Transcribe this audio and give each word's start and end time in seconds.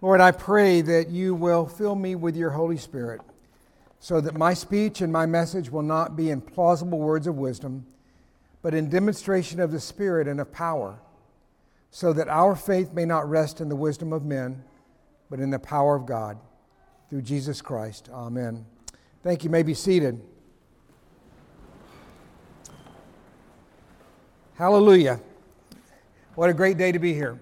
Lord, 0.00 0.20
I 0.20 0.30
pray 0.30 0.80
that 0.82 1.08
you 1.08 1.34
will 1.34 1.66
fill 1.66 1.94
me 1.94 2.14
with 2.14 2.36
your 2.36 2.50
Holy 2.50 2.76
Spirit 2.76 3.20
so 4.00 4.20
that 4.20 4.36
my 4.36 4.54
speech 4.54 5.00
and 5.00 5.12
my 5.12 5.26
message 5.26 5.70
will 5.70 5.82
not 5.82 6.16
be 6.16 6.30
in 6.30 6.40
plausible 6.40 6.98
words 6.98 7.26
of 7.26 7.36
wisdom, 7.36 7.84
but 8.62 8.74
in 8.74 8.88
demonstration 8.88 9.60
of 9.60 9.72
the 9.72 9.80
Spirit 9.80 10.28
and 10.28 10.40
of 10.40 10.52
power, 10.52 11.00
so 11.90 12.12
that 12.12 12.28
our 12.28 12.54
faith 12.54 12.92
may 12.92 13.04
not 13.04 13.28
rest 13.28 13.60
in 13.60 13.68
the 13.68 13.76
wisdom 13.76 14.12
of 14.12 14.24
men, 14.24 14.62
but 15.30 15.40
in 15.40 15.50
the 15.50 15.58
power 15.58 15.96
of 15.96 16.06
God. 16.06 16.38
Through 17.10 17.22
Jesus 17.22 17.62
Christ. 17.62 18.10
Amen. 18.12 18.66
Thank 19.22 19.42
you. 19.42 19.48
you 19.48 19.50
may 19.50 19.62
be 19.62 19.72
seated. 19.72 20.20
Hallelujah. 24.54 25.18
What 26.34 26.50
a 26.50 26.54
great 26.54 26.76
day 26.76 26.92
to 26.92 26.98
be 26.98 27.14
here. 27.14 27.40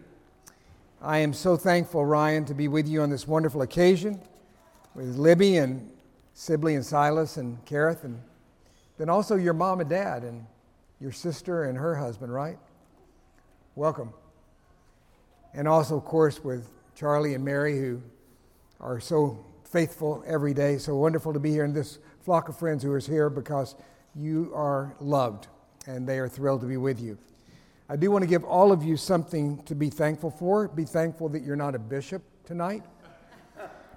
I 1.07 1.19
am 1.19 1.33
so 1.33 1.57
thankful, 1.57 2.05
Ryan, 2.05 2.45
to 2.47 2.55
be 2.55 2.67
with 2.67 2.89
you 2.89 3.01
on 3.01 3.11
this 3.11 3.29
wonderful 3.29 3.63
occasion 3.63 4.21
with 4.97 5.15
Libby 5.17 5.57
and 5.57 5.89
Sibley 6.35 6.75
and 6.75 6.85
Silas 6.85 7.37
and 7.37 7.65
Kareth, 7.65 8.03
and 8.03 8.21
then 8.99 9.09
also 9.09 9.37
your 9.37 9.53
mom 9.55 9.79
and 9.79 9.89
dad 9.89 10.25
and 10.25 10.45
your 11.01 11.13
sister 11.13 11.63
and 11.63 11.79
her 11.79 11.95
husband, 11.95 12.35
right? 12.35 12.59
Welcome. 13.77 14.13
And 15.55 15.69
also, 15.69 15.97
of 15.97 16.05
course, 16.05 16.43
with 16.43 16.69
Charlie 16.97 17.35
and 17.35 17.45
Mary, 17.45 17.79
who 17.79 18.03
are 18.81 18.99
so 18.99 19.47
faithful 19.63 20.25
every 20.27 20.55
day. 20.55 20.77
So 20.77 20.97
wonderful 20.97 21.33
to 21.33 21.39
be 21.39 21.53
here 21.53 21.65
in 21.65 21.73
this 21.73 22.01
flock 22.25 22.49
of 22.49 22.59
friends 22.59 22.83
who 22.83 22.93
is 22.97 23.07
here 23.07 23.31
because 23.31 23.77
you 24.17 24.51
are 24.57 24.97
loved 24.99 25.47
and 25.87 26.05
they 26.05 26.19
are 26.19 26.29
thrilled 26.29 26.63
to 26.63 26.67
be 26.67 26.79
with 26.79 27.01
you. 27.01 27.17
I 27.89 27.97
do 27.97 28.11
want 28.11 28.23
to 28.23 28.29
give 28.29 28.43
all 28.45 28.73
of 28.73 28.83
you 28.83 28.97
something 28.97 29.63
to 29.65 29.75
be 29.75 29.91
thankful 29.91 30.31
for. 30.31 30.67
Be 30.69 30.85
thankful 30.85 31.29
that 31.31 31.45
you're 31.45 31.57
not 31.57 31.75
a 31.77 31.79
bishop 31.79 32.23
tonight. 32.45 32.83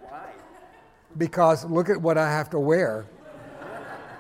Why? 0.01 0.29
Because 1.17 1.65
look 1.65 1.89
at 1.89 1.99
what 1.99 2.17
I 2.17 2.29
have 2.29 2.51
to 2.51 2.59
wear. 2.59 3.07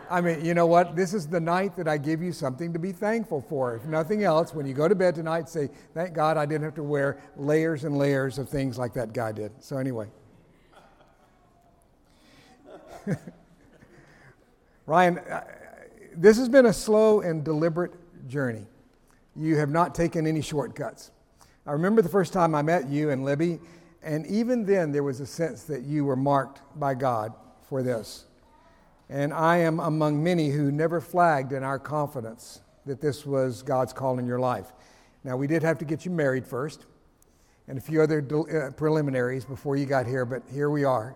I 0.09 0.21
mean, 0.21 0.43
you 0.43 0.55
know 0.55 0.65
what? 0.65 0.95
This 0.95 1.13
is 1.13 1.27
the 1.27 1.39
night 1.39 1.75
that 1.77 1.87
I 1.87 1.99
give 1.99 2.19
you 2.23 2.31
something 2.31 2.73
to 2.73 2.79
be 2.79 2.91
thankful 2.91 3.41
for. 3.41 3.75
If 3.75 3.85
nothing 3.85 4.23
else, 4.23 4.55
when 4.55 4.65
you 4.65 4.73
go 4.73 4.87
to 4.87 4.95
bed 4.95 5.13
tonight, 5.13 5.47
say, 5.47 5.69
Thank 5.93 6.15
God 6.15 6.35
I 6.35 6.47
didn't 6.47 6.63
have 6.63 6.73
to 6.75 6.83
wear 6.83 7.21
layers 7.37 7.83
and 7.83 7.95
layers 7.95 8.39
of 8.39 8.49
things 8.49 8.79
like 8.79 8.93
that 8.95 9.13
guy 9.13 9.31
did. 9.31 9.51
So, 9.59 9.77
anyway. 9.77 10.07
Ryan, 14.87 15.19
uh, 15.19 15.43
this 16.15 16.37
has 16.39 16.49
been 16.49 16.65
a 16.65 16.73
slow 16.73 17.21
and 17.21 17.43
deliberate 17.43 17.93
journey. 18.27 18.65
You 19.39 19.55
have 19.55 19.69
not 19.69 19.95
taken 19.95 20.27
any 20.27 20.41
shortcuts. 20.41 21.11
I 21.65 21.71
remember 21.71 22.01
the 22.01 22.09
first 22.09 22.33
time 22.33 22.53
I 22.53 22.61
met 22.61 22.89
you 22.89 23.09
and 23.09 23.23
Libby, 23.23 23.59
and 24.03 24.27
even 24.27 24.65
then 24.65 24.91
there 24.91 25.03
was 25.03 25.21
a 25.21 25.25
sense 25.25 25.63
that 25.63 25.83
you 25.83 26.03
were 26.03 26.17
marked 26.17 26.61
by 26.77 26.93
God 26.93 27.33
for 27.61 27.81
this. 27.81 28.25
And 29.09 29.33
I 29.33 29.57
am 29.57 29.79
among 29.79 30.21
many 30.21 30.49
who 30.49 30.73
never 30.73 30.99
flagged 30.99 31.53
in 31.53 31.63
our 31.63 31.79
confidence 31.79 32.59
that 32.85 32.99
this 32.99 33.25
was 33.25 33.61
God's 33.61 33.93
call 33.93 34.19
in 34.19 34.27
your 34.27 34.39
life. 34.39 34.73
Now, 35.23 35.37
we 35.37 35.47
did 35.47 35.63
have 35.63 35.77
to 35.77 35.85
get 35.85 36.03
you 36.03 36.11
married 36.11 36.45
first 36.45 36.85
and 37.69 37.77
a 37.77 37.81
few 37.81 38.01
other 38.01 38.19
uh, 38.19 38.71
preliminaries 38.71 39.45
before 39.45 39.77
you 39.77 39.85
got 39.85 40.05
here, 40.05 40.25
but 40.25 40.43
here 40.51 40.69
we 40.69 40.83
are. 40.83 41.15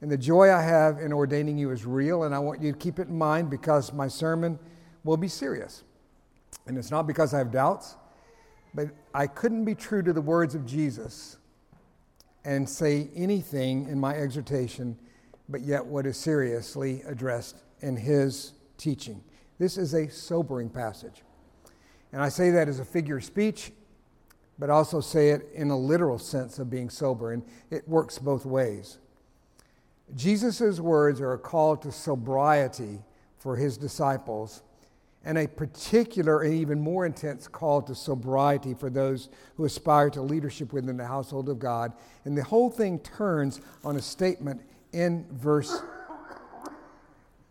And 0.00 0.10
the 0.10 0.18
joy 0.18 0.52
I 0.52 0.62
have 0.62 0.98
in 0.98 1.12
ordaining 1.12 1.58
you 1.58 1.70
is 1.70 1.86
real, 1.86 2.24
and 2.24 2.34
I 2.34 2.40
want 2.40 2.60
you 2.60 2.72
to 2.72 2.78
keep 2.78 2.98
it 2.98 3.06
in 3.06 3.16
mind 3.16 3.50
because 3.50 3.92
my 3.92 4.08
sermon 4.08 4.58
will 5.04 5.16
be 5.16 5.28
serious. 5.28 5.84
And 6.66 6.76
it's 6.76 6.90
not 6.90 7.06
because 7.06 7.32
I 7.32 7.38
have 7.38 7.50
doubts, 7.50 7.96
but 8.74 8.88
I 9.14 9.26
couldn't 9.26 9.64
be 9.64 9.74
true 9.74 10.02
to 10.02 10.12
the 10.12 10.20
words 10.20 10.54
of 10.54 10.66
Jesus 10.66 11.38
and 12.44 12.68
say 12.68 13.08
anything 13.14 13.88
in 13.88 13.98
my 13.98 14.14
exhortation, 14.14 14.98
but 15.48 15.62
yet 15.62 15.84
what 15.84 16.06
is 16.06 16.16
seriously 16.16 17.02
addressed 17.06 17.56
in 17.80 17.96
his 17.96 18.52
teaching. 18.78 19.22
This 19.58 19.78
is 19.78 19.94
a 19.94 20.08
sobering 20.08 20.68
passage. 20.68 21.22
And 22.12 22.22
I 22.22 22.28
say 22.28 22.50
that 22.50 22.68
as 22.68 22.78
a 22.78 22.84
figure 22.84 23.16
of 23.16 23.24
speech, 23.24 23.72
but 24.58 24.70
also 24.70 25.00
say 25.00 25.30
it 25.30 25.48
in 25.54 25.70
a 25.70 25.78
literal 25.78 26.18
sense 26.18 26.58
of 26.58 26.70
being 26.70 26.88
sober, 26.88 27.32
and 27.32 27.42
it 27.70 27.86
works 27.88 28.18
both 28.18 28.46
ways. 28.46 28.98
Jesus' 30.14 30.80
words 30.80 31.20
are 31.20 31.32
a 31.32 31.38
call 31.38 31.76
to 31.78 31.90
sobriety 31.90 33.00
for 33.38 33.56
his 33.56 33.76
disciples, 33.76 34.62
and 35.26 35.36
a 35.36 35.48
particular 35.48 36.42
and 36.42 36.54
even 36.54 36.80
more 36.80 37.04
intense 37.04 37.48
call 37.48 37.82
to 37.82 37.96
sobriety 37.96 38.74
for 38.74 38.88
those 38.88 39.28
who 39.56 39.64
aspire 39.64 40.08
to 40.08 40.22
leadership 40.22 40.72
within 40.72 40.96
the 40.96 41.04
household 41.04 41.48
of 41.48 41.58
God. 41.58 41.92
And 42.24 42.38
the 42.38 42.44
whole 42.44 42.70
thing 42.70 43.00
turns 43.00 43.60
on 43.84 43.96
a 43.96 44.00
statement 44.00 44.62
in 44.92 45.26
verse 45.32 45.82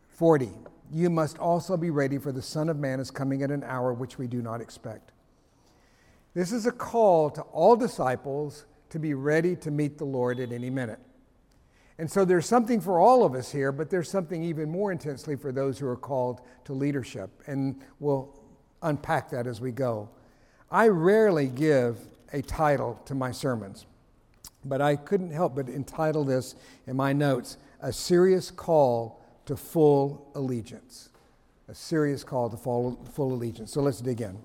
40 0.07 0.51
You 0.89 1.09
must 1.09 1.37
also 1.37 1.75
be 1.75 1.89
ready, 1.89 2.17
for 2.17 2.31
the 2.31 2.41
Son 2.41 2.69
of 2.69 2.77
Man 2.77 3.01
is 3.01 3.11
coming 3.11 3.43
at 3.43 3.51
an 3.51 3.63
hour 3.65 3.93
which 3.93 4.17
we 4.17 4.27
do 4.27 4.41
not 4.41 4.61
expect. 4.61 5.11
This 6.33 6.53
is 6.53 6.65
a 6.65 6.71
call 6.71 7.29
to 7.31 7.41
all 7.41 7.75
disciples 7.75 8.65
to 8.89 8.99
be 8.99 9.13
ready 9.13 9.53
to 9.57 9.69
meet 9.69 9.97
the 9.97 10.05
Lord 10.05 10.39
at 10.39 10.53
any 10.53 10.69
minute. 10.69 10.99
And 11.97 12.11
so 12.11 12.25
there's 12.25 12.45
something 12.45 12.81
for 12.81 12.99
all 12.99 13.23
of 13.23 13.35
us 13.35 13.51
here, 13.51 13.71
but 13.71 13.89
there's 13.89 14.09
something 14.09 14.43
even 14.43 14.69
more 14.69 14.91
intensely 14.91 15.35
for 15.35 15.51
those 15.51 15.79
who 15.79 15.87
are 15.87 15.95
called 15.95 16.41
to 16.65 16.73
leadership. 16.73 17.29
And 17.47 17.81
we'll 17.99 18.37
unpack 18.81 19.29
that 19.29 19.47
as 19.47 19.61
we 19.61 19.71
go. 19.71 20.09
I 20.69 20.89
rarely 20.89 21.47
give 21.47 21.97
a 22.33 22.41
title 22.41 23.01
to 23.05 23.15
my 23.15 23.31
sermons, 23.31 23.85
but 24.65 24.81
I 24.81 24.97
couldn't 24.97 25.31
help 25.31 25.55
but 25.55 25.69
entitle 25.69 26.25
this 26.25 26.55
in 26.85 26.97
my 26.97 27.13
notes 27.13 27.57
A 27.81 27.93
Serious 27.93 28.51
Call 28.51 29.23
to 29.45 29.55
Full 29.55 30.31
Allegiance. 30.35 31.09
A 31.67 31.73
serious 31.73 32.23
call 32.23 32.49
to 32.49 32.57
full, 32.57 33.03
full 33.13 33.33
allegiance. 33.33 33.71
So 33.71 33.81
let's 33.81 33.99
dig 33.99 34.21
in. 34.21 34.37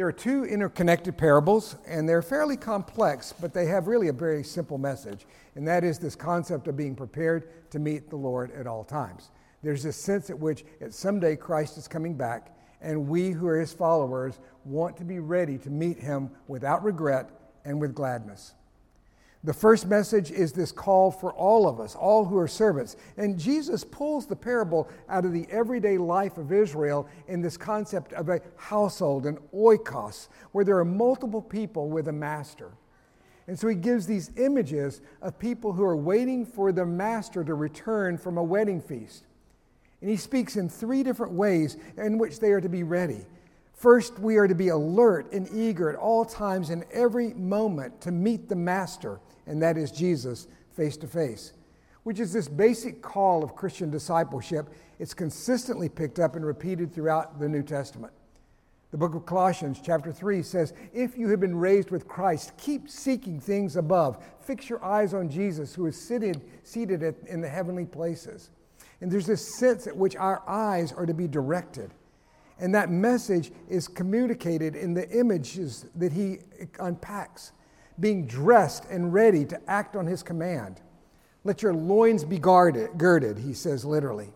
There 0.00 0.08
are 0.08 0.12
two 0.12 0.46
interconnected 0.46 1.18
parables, 1.18 1.76
and 1.86 2.08
they're 2.08 2.22
fairly 2.22 2.56
complex, 2.56 3.34
but 3.38 3.52
they 3.52 3.66
have 3.66 3.86
really 3.86 4.08
a 4.08 4.14
very 4.14 4.42
simple 4.42 4.78
message, 4.78 5.26
and 5.56 5.68
that 5.68 5.84
is 5.84 5.98
this 5.98 6.16
concept 6.16 6.68
of 6.68 6.76
being 6.78 6.94
prepared 6.94 7.70
to 7.70 7.78
meet 7.78 8.08
the 8.08 8.16
Lord 8.16 8.50
at 8.52 8.66
all 8.66 8.82
times. 8.82 9.30
There's 9.62 9.82
this 9.82 9.98
sense 9.98 10.30
at 10.30 10.38
which 10.38 10.64
at 10.80 10.94
someday 10.94 11.36
Christ 11.36 11.76
is 11.76 11.86
coming 11.86 12.14
back, 12.14 12.56
and 12.80 13.08
we 13.08 13.32
who 13.32 13.46
are 13.46 13.60
his 13.60 13.74
followers 13.74 14.38
want 14.64 14.96
to 14.96 15.04
be 15.04 15.18
ready 15.18 15.58
to 15.58 15.68
meet 15.68 15.98
him 15.98 16.30
without 16.48 16.82
regret 16.82 17.28
and 17.66 17.78
with 17.78 17.94
gladness. 17.94 18.54
The 19.42 19.54
first 19.54 19.86
message 19.86 20.30
is 20.30 20.52
this 20.52 20.70
call 20.70 21.10
for 21.10 21.32
all 21.32 21.66
of 21.66 21.80
us, 21.80 21.94
all 21.94 22.26
who 22.26 22.36
are 22.36 22.48
servants. 22.48 22.96
And 23.16 23.38
Jesus 23.38 23.84
pulls 23.84 24.26
the 24.26 24.36
parable 24.36 24.86
out 25.08 25.24
of 25.24 25.32
the 25.32 25.46
everyday 25.50 25.96
life 25.96 26.36
of 26.36 26.52
Israel 26.52 27.08
in 27.26 27.40
this 27.40 27.56
concept 27.56 28.12
of 28.12 28.28
a 28.28 28.42
household, 28.56 29.24
an 29.24 29.38
oikos, 29.54 30.28
where 30.52 30.64
there 30.64 30.76
are 30.76 30.84
multiple 30.84 31.40
people 31.40 31.88
with 31.88 32.08
a 32.08 32.12
master. 32.12 32.72
And 33.46 33.58
so 33.58 33.66
he 33.66 33.74
gives 33.76 34.06
these 34.06 34.30
images 34.36 35.00
of 35.22 35.38
people 35.38 35.72
who 35.72 35.84
are 35.84 35.96
waiting 35.96 36.44
for 36.44 36.70
the 36.70 36.84
master 36.84 37.42
to 37.42 37.54
return 37.54 38.18
from 38.18 38.36
a 38.36 38.44
wedding 38.44 38.82
feast. 38.82 39.24
And 40.02 40.10
he 40.10 40.18
speaks 40.18 40.56
in 40.56 40.68
three 40.68 41.02
different 41.02 41.32
ways 41.32 41.78
in 41.96 42.18
which 42.18 42.40
they 42.40 42.52
are 42.52 42.60
to 42.60 42.68
be 42.68 42.82
ready. 42.82 43.24
First, 43.72 44.18
we 44.18 44.36
are 44.36 44.46
to 44.46 44.54
be 44.54 44.68
alert 44.68 45.32
and 45.32 45.48
eager 45.54 45.88
at 45.88 45.96
all 45.96 46.26
times 46.26 46.68
in 46.68 46.84
every 46.92 47.32
moment 47.32 48.02
to 48.02 48.12
meet 48.12 48.46
the 48.46 48.54
master 48.54 49.18
and 49.50 49.60
that 49.60 49.76
is 49.76 49.90
Jesus 49.90 50.46
face 50.76 50.96
to 50.98 51.08
face, 51.08 51.54
which 52.04 52.20
is 52.20 52.32
this 52.32 52.46
basic 52.46 53.02
call 53.02 53.42
of 53.42 53.56
Christian 53.56 53.90
discipleship. 53.90 54.68
It's 55.00 55.12
consistently 55.12 55.88
picked 55.88 56.20
up 56.20 56.36
and 56.36 56.46
repeated 56.46 56.94
throughout 56.94 57.40
the 57.40 57.48
New 57.48 57.64
Testament. 57.64 58.12
The 58.92 58.96
book 58.96 59.16
of 59.16 59.26
Colossians, 59.26 59.80
chapter 59.82 60.12
3, 60.12 60.42
says, 60.42 60.72
If 60.92 61.18
you 61.18 61.28
have 61.28 61.40
been 61.40 61.56
raised 61.56 61.90
with 61.90 62.06
Christ, 62.06 62.52
keep 62.58 62.88
seeking 62.88 63.40
things 63.40 63.74
above. 63.74 64.24
Fix 64.40 64.68
your 64.68 64.84
eyes 64.84 65.14
on 65.14 65.28
Jesus, 65.28 65.74
who 65.74 65.86
is 65.86 66.00
seated, 66.00 66.42
seated 66.62 67.02
at, 67.02 67.16
in 67.26 67.40
the 67.40 67.48
heavenly 67.48 67.86
places. 67.86 68.50
And 69.00 69.10
there's 69.10 69.26
this 69.26 69.58
sense 69.58 69.88
at 69.88 69.96
which 69.96 70.14
our 70.14 70.42
eyes 70.46 70.92
are 70.92 71.06
to 71.06 71.14
be 71.14 71.26
directed. 71.26 71.90
And 72.60 72.72
that 72.76 72.88
message 72.90 73.50
is 73.68 73.88
communicated 73.88 74.76
in 74.76 74.94
the 74.94 75.08
images 75.10 75.86
that 75.96 76.12
he 76.12 76.38
unpacks 76.78 77.50
being 78.00 78.26
dressed 78.26 78.86
and 78.90 79.12
ready 79.12 79.44
to 79.44 79.70
act 79.70 79.94
on 79.96 80.06
his 80.06 80.22
command. 80.22 80.80
Let 81.44 81.62
your 81.62 81.74
loins 81.74 82.24
be 82.24 82.38
guarded, 82.38 82.98
girded, 82.98 83.38
he 83.38 83.54
says 83.54 83.84
literally. 83.84 84.32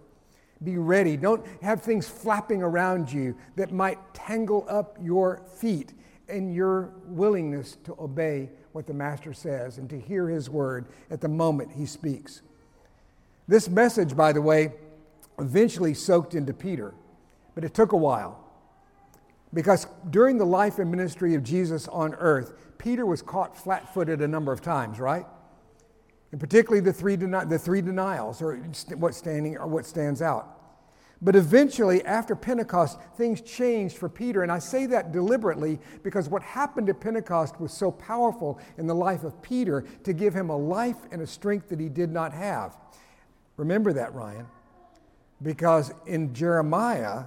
Be 0.63 0.79
ready. 0.79 1.17
Don't 1.17 1.45
have 1.63 1.83
things 1.83 2.09
flapping 2.09 2.63
around 2.63 3.13
you 3.13 3.37
that 3.57 3.73
might 3.73 3.99
tangle 4.15 4.67
up 4.69 4.97
your 5.03 5.43
feet 5.59 5.93
and 6.29 6.55
your 6.55 6.93
willingness 7.07 7.77
to 7.85 7.95
obey 7.99 8.51
what 8.73 8.87
the 8.87 8.95
Master 8.95 9.35
says 9.35 9.79
and 9.79 9.91
to 9.91 10.01
hear 10.01 10.29
his 10.29 10.49
word 10.49 10.87
at 11.11 11.21
the 11.21 11.29
moment 11.29 11.73
he 11.73 11.87
speaks. 11.87 12.43
This 13.47 13.69
message, 13.69 14.17
by 14.17 14.33
the 14.33 14.41
way, 14.41 14.73
eventually 15.39 15.95
soaked 15.95 16.35
into 16.35 16.55
Peter, 16.55 16.95
but 17.55 17.65
it 17.65 17.75
took 17.75 17.93
a 17.93 17.97
while 17.97 18.41
Because 19.55 19.87
during 20.11 20.39
the 20.39 20.45
life 20.45 20.79
and 20.79 20.91
ministry 20.91 21.35
of 21.35 21.45
Jesus 21.45 21.87
on 21.89 22.15
earth, 22.15 22.53
Peter 22.85 23.07
was 23.07 23.23
caught 23.23 23.57
flat 23.57 23.95
footed 23.95 24.21
a 24.21 24.29
number 24.29 24.53
of 24.53 24.61
times, 24.61 25.01
right? 25.01 25.25
And 26.33 26.39
particularly 26.39 26.81
the 26.81 26.93
three, 26.93 27.17
deni- 27.17 27.49
the 27.49 27.59
three 27.59 27.81
denials, 27.81 28.43
or 28.43 28.57
what, 28.97 29.15
standing, 29.15 29.57
or 29.57 29.67
what 29.67 29.87
stands 29.87 30.21
out. 30.21 30.61
But 31.23 31.35
eventually, 31.35 32.05
after 32.05 32.37
Pentecost, 32.37 32.99
things 33.17 33.41
changed 33.41 33.97
for 33.97 34.11
Peter. 34.11 34.43
And 34.43 34.53
I 34.53 34.59
say 34.59 34.85
that 34.87 35.13
deliberately 35.13 35.79
because 36.03 36.29
what 36.29 36.43
happened 36.43 36.91
at 36.91 37.01
Pentecost 37.01 37.59
was 37.59 37.73
so 37.73 37.91
powerful 37.91 38.61
in 38.77 38.87
the 38.87 38.95
life 38.95 39.25
of 39.25 39.41
Peter 39.41 39.87
to 40.03 40.13
give 40.13 40.35
him 40.35 40.51
a 40.51 40.57
life 40.57 40.99
and 41.11 41.23
a 41.23 41.27
strength 41.27 41.71
that 41.71 41.81
he 41.81 41.89
did 41.89 42.11
not 42.11 42.35
have. 42.35 42.77
Remember 43.57 43.95
that, 43.95 44.13
Ryan. 44.13 44.47
Because 45.41 45.91
in 46.05 46.35
Jeremiah, 46.35 47.25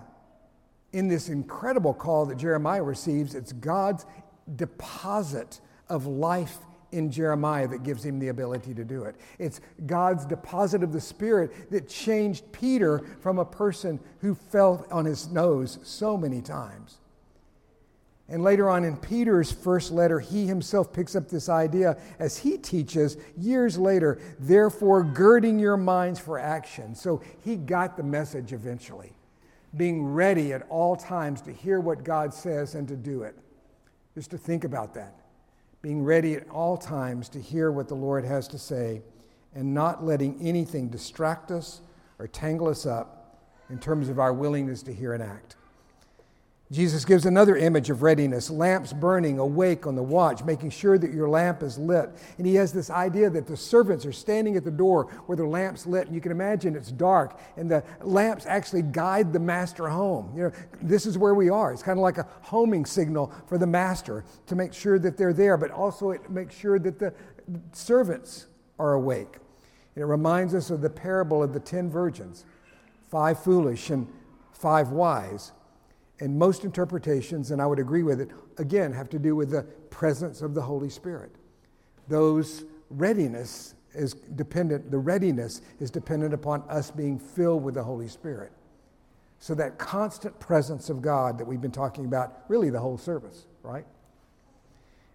in 0.93 1.07
this 1.07 1.29
incredible 1.29 1.95
call 1.95 2.27
that 2.27 2.37
Jeremiah 2.37 2.83
receives, 2.83 3.33
it's 3.33 3.53
God's 3.53 4.05
deposit 4.55 5.59
of 5.89 6.05
life 6.05 6.57
in 6.91 7.11
Jeremiah 7.11 7.67
that 7.67 7.83
gives 7.83 8.03
him 8.03 8.19
the 8.19 8.29
ability 8.29 8.73
to 8.73 8.85
do 8.85 9.03
it. 9.03 9.15
It's 9.39 9.59
God's 9.85 10.25
deposit 10.25 10.83
of 10.83 10.93
the 10.93 11.01
Spirit 11.01 11.69
that 11.71 11.89
changed 11.89 12.51
Peter 12.51 12.99
from 13.21 13.39
a 13.39 13.45
person 13.45 13.99
who 14.21 14.35
fell 14.35 14.85
on 14.89 15.05
his 15.05 15.27
nose 15.27 15.79
so 15.83 16.17
many 16.17 16.41
times. 16.41 16.97
And 18.29 18.43
later 18.43 18.69
on 18.69 18.83
in 18.83 18.97
Peter's 18.97 19.51
first 19.51 19.91
letter, 19.91 20.19
he 20.19 20.45
himself 20.45 20.91
picks 20.91 21.15
up 21.15 21.29
this 21.29 21.47
idea 21.47 21.97
as 22.19 22.37
he 22.37 22.57
teaches 22.57 23.15
years 23.37 23.77
later, 23.77 24.19
therefore, 24.37 25.03
girding 25.03 25.59
your 25.59 25.77
minds 25.77 26.19
for 26.19 26.37
action. 26.37 26.93
So 26.93 27.21
he 27.43 27.55
got 27.55 27.95
the 27.95 28.03
message 28.03 28.51
eventually, 28.51 29.13
being 29.77 30.05
ready 30.05 30.51
at 30.51 30.65
all 30.69 30.97
times 30.97 31.39
to 31.41 31.53
hear 31.53 31.79
what 31.79 32.03
God 32.03 32.33
says 32.33 32.75
and 32.75 32.85
to 32.89 32.97
do 32.97 33.23
it. 33.23 33.37
Just 34.17 34.31
to 34.31 34.37
think 34.39 34.63
about 34.63 34.95
that 34.95 35.13
being 35.83 36.03
ready 36.03 36.33
at 36.33 36.49
all 36.49 36.75
times 36.75 37.29
to 37.29 37.39
hear 37.39 37.71
what 37.71 37.87
the 37.87 37.93
Lord 37.93 38.25
has 38.25 38.47
to 38.47 38.57
say 38.57 39.03
and 39.53 39.75
not 39.75 40.03
letting 40.03 40.41
anything 40.41 40.87
distract 40.87 41.51
us 41.51 41.81
or 42.17 42.27
tangle 42.27 42.67
us 42.67 42.87
up 42.87 43.45
in 43.69 43.77
terms 43.77 44.09
of 44.09 44.17
our 44.17 44.33
willingness 44.33 44.81
to 44.81 44.91
hear 44.91 45.13
and 45.13 45.21
act. 45.21 45.55
Jesus 46.69 47.05
gives 47.05 47.25
another 47.25 47.55
image 47.55 47.89
of 47.89 48.01
readiness 48.03 48.49
lamps 48.49 48.91
burning, 48.91 49.39
awake 49.39 49.87
on 49.87 49.95
the 49.95 50.03
watch, 50.03 50.43
making 50.43 50.69
sure 50.69 50.97
that 50.97 51.13
your 51.13 51.29
lamp 51.29 51.63
is 51.63 51.77
lit. 51.77 52.09
And 52.37 52.45
he 52.45 52.55
has 52.55 52.73
this 52.73 52.89
idea 52.89 53.29
that 53.29 53.47
the 53.47 53.55
servants 53.55 54.05
are 54.05 54.11
standing 54.11 54.57
at 54.57 54.65
the 54.65 54.71
door 54.71 55.05
where 55.27 55.37
the 55.37 55.45
lamp's 55.45 55.85
lit. 55.85 56.07
And 56.07 56.15
you 56.15 56.19
can 56.19 56.33
imagine 56.33 56.75
it's 56.75 56.91
dark, 56.91 57.39
and 57.55 57.71
the 57.71 57.85
lamps 58.01 58.45
actually 58.45 58.81
guide 58.81 59.31
the 59.31 59.39
master 59.39 59.87
home. 59.87 60.33
You 60.35 60.43
know, 60.43 60.51
this 60.81 61.05
is 61.05 61.17
where 61.17 61.33
we 61.33 61.49
are. 61.49 61.71
It's 61.71 61.83
kind 61.83 61.97
of 61.97 62.03
like 62.03 62.17
a 62.17 62.27
homing 62.41 62.85
signal 62.85 63.31
for 63.47 63.57
the 63.57 63.67
master 63.67 64.25
to 64.47 64.55
make 64.55 64.73
sure 64.73 64.99
that 64.99 65.15
they're 65.15 65.33
there, 65.33 65.55
but 65.55 65.71
also 65.71 66.11
it 66.11 66.29
makes 66.29 66.53
sure 66.53 66.79
that 66.79 66.99
the 66.99 67.13
servants 67.71 68.47
are 68.77 68.93
awake. 68.93 69.37
And 69.95 70.03
it 70.03 70.07
reminds 70.07 70.53
us 70.53 70.69
of 70.69 70.81
the 70.81 70.89
parable 70.89 71.41
of 71.41 71.53
the 71.53 71.61
ten 71.61 71.89
virgins 71.89 72.43
five 73.09 73.41
foolish 73.41 73.89
and 73.89 74.05
five 74.51 74.89
wise 74.89 75.53
and 76.19 76.37
most 76.37 76.63
interpretations, 76.63 77.51
and 77.51 77.61
I 77.61 77.65
would 77.65 77.79
agree 77.79 78.03
with 78.03 78.19
it, 78.19 78.31
again, 78.57 78.91
have 78.93 79.09
to 79.09 79.19
do 79.19 79.35
with 79.35 79.51
the 79.51 79.63
presence 79.89 80.41
of 80.41 80.53
the 80.53 80.61
Holy 80.61 80.89
Spirit. 80.89 81.31
Those 82.07 82.65
readiness 82.89 83.75
is 83.93 84.13
dependent, 84.13 84.91
the 84.91 84.97
readiness 84.97 85.61
is 85.79 85.91
dependent 85.91 86.33
upon 86.33 86.63
us 86.69 86.91
being 86.91 87.19
filled 87.19 87.63
with 87.63 87.75
the 87.75 87.83
Holy 87.83 88.07
Spirit. 88.07 88.51
So 89.39 89.53
that 89.55 89.77
constant 89.77 90.39
presence 90.39 90.89
of 90.89 91.01
God 91.01 91.37
that 91.37 91.45
we've 91.45 91.61
been 91.61 91.71
talking 91.71 92.05
about 92.05 92.41
really 92.47 92.69
the 92.69 92.79
whole 92.79 92.97
service, 92.97 93.45
right? 93.61 93.85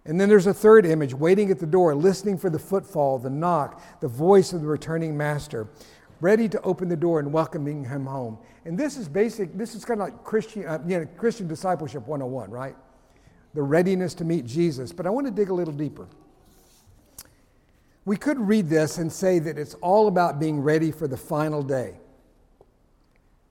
And 0.05 0.19
then 0.19 0.27
there's 0.27 0.47
a 0.47 0.53
third 0.53 0.85
image 0.85 1.13
waiting 1.13 1.49
at 1.49 1.59
the 1.59 1.65
door, 1.65 1.95
listening 1.95 2.37
for 2.37 2.49
the 2.49 2.59
footfall, 2.59 3.19
the 3.19 3.29
knock, 3.29 3.81
the 4.01 4.07
voice 4.07 4.51
of 4.51 4.61
the 4.61 4.67
returning 4.67 5.15
master 5.15 5.67
ready 6.21 6.47
to 6.49 6.61
open 6.61 6.87
the 6.87 6.95
door 6.95 7.19
and 7.19 7.31
welcoming 7.31 7.85
him 7.85 8.05
home. 8.05 8.37
And 8.65 8.77
this 8.77 8.97
is 8.97 9.07
basic, 9.07 9.57
this 9.57 9.75
is 9.75 9.83
kind 9.85 10.01
of 10.01 10.07
like 10.07 10.23
Christian, 10.23 10.65
uh, 10.65 10.79
you 10.87 10.99
know, 10.99 11.05
Christian 11.17 11.47
discipleship 11.47 12.07
101, 12.07 12.49
right? 12.49 12.75
The 13.53 13.61
readiness 13.61 14.13
to 14.15 14.25
meet 14.25 14.45
Jesus. 14.45 14.91
But 14.91 15.05
I 15.05 15.09
want 15.09 15.27
to 15.27 15.31
dig 15.31 15.49
a 15.49 15.53
little 15.53 15.73
deeper. 15.73 16.07
We 18.05 18.17
could 18.17 18.39
read 18.39 18.69
this 18.69 18.97
and 18.97 19.11
say 19.11 19.39
that 19.39 19.57
it's 19.57 19.75
all 19.75 20.07
about 20.07 20.39
being 20.39 20.59
ready 20.59 20.91
for 20.91 21.07
the 21.07 21.17
final 21.17 21.63
day. 21.63 21.99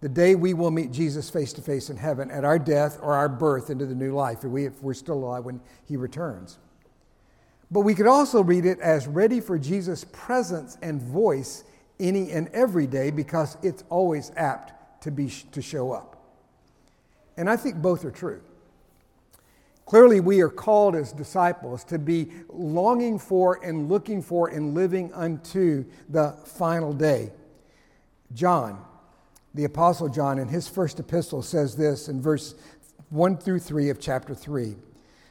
The 0.00 0.08
day 0.08 0.35
we 0.35 0.53
will 0.53 0.73
meet 0.73 0.91
Jesus 0.91 1.31
face 1.31 1.53
to 1.55 1.62
face 1.62 1.88
in 1.88 1.97
heaven 1.97 2.31
at 2.31 2.44
our 2.44 2.58
death 2.58 2.99
or 3.00 3.15
our 3.15 3.29
birth 3.29 3.70
into 3.70 3.87
the 3.87 3.94
new 3.94 4.12
life, 4.12 4.38
if, 4.44 4.50
we, 4.50 4.67
if 4.67 4.82
we're 4.82 4.94
still 4.94 5.15
alive 5.15 5.44
when 5.44 5.61
he 5.87 5.97
returns. 5.97 6.58
But 7.70 7.81
we 7.81 7.94
could 7.94 8.08
also 8.08 8.43
read 8.43 8.67
it 8.67 8.81
as 8.81 9.06
ready 9.06 9.41
for 9.41 9.58
Jesus' 9.58 10.05
presence 10.12 10.76
and 10.82 11.00
voice 11.00 11.65
any 12.03 12.31
and 12.33 12.49
every 12.49 12.87
day 12.87 13.11
because 13.11 13.57
it's 13.63 13.85
always 13.89 14.33
apt 14.37 15.03
to, 15.03 15.11
be, 15.11 15.31
to 15.53 15.63
show 15.63 15.93
up. 15.93 16.17
And 17.37 17.49
I 17.49 17.57
think 17.57 17.77
both 17.77 18.05
are 18.05 18.11
true. 18.11 18.43
Clearly, 19.87 20.21
we 20.21 20.41
are 20.41 20.49
called 20.49 20.95
as 20.95 21.13
disciples 21.13 21.85
to 21.85 21.99
be 21.99 22.29
longing 22.49 23.19
for 23.19 23.61
and 23.63 23.89
looking 23.89 24.23
for 24.23 24.49
and 24.49 24.75
living 24.75 25.13
unto 25.13 25.85
the 26.09 26.33
final 26.45 26.93
day. 26.93 27.31
John, 28.33 28.83
the 29.55 29.65
Apostle 29.65 30.09
John, 30.09 30.39
in 30.39 30.49
his 30.49 30.69
first 30.69 30.99
epistle, 30.99 31.43
says 31.43 31.77
this 31.77 32.09
in 32.09 32.23
verse 32.23 32.55
1 33.11 33.37
through 33.37 33.59
3 33.59 33.91
of 33.91 34.01
chapter 34.01 34.35
3. 34.35 34.77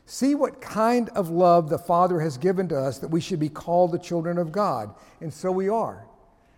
See 0.06 0.36
what 0.36 0.62
kind 0.62 1.10
of 1.10 1.30
love 1.30 1.70
the 1.70 1.80
Father 1.80 2.20
has 2.20 2.38
given 2.38 2.68
to 2.68 2.80
us 2.80 3.00
that 3.00 3.08
we 3.08 3.22
should 3.22 3.40
be 3.40 3.50
called 3.50 3.92
the 3.92 4.00
children 4.00 4.38
of 4.38 4.52
God. 4.52 4.94
And 5.22 5.34
so 5.34 5.52
we 5.52 5.70
are. 5.70 6.06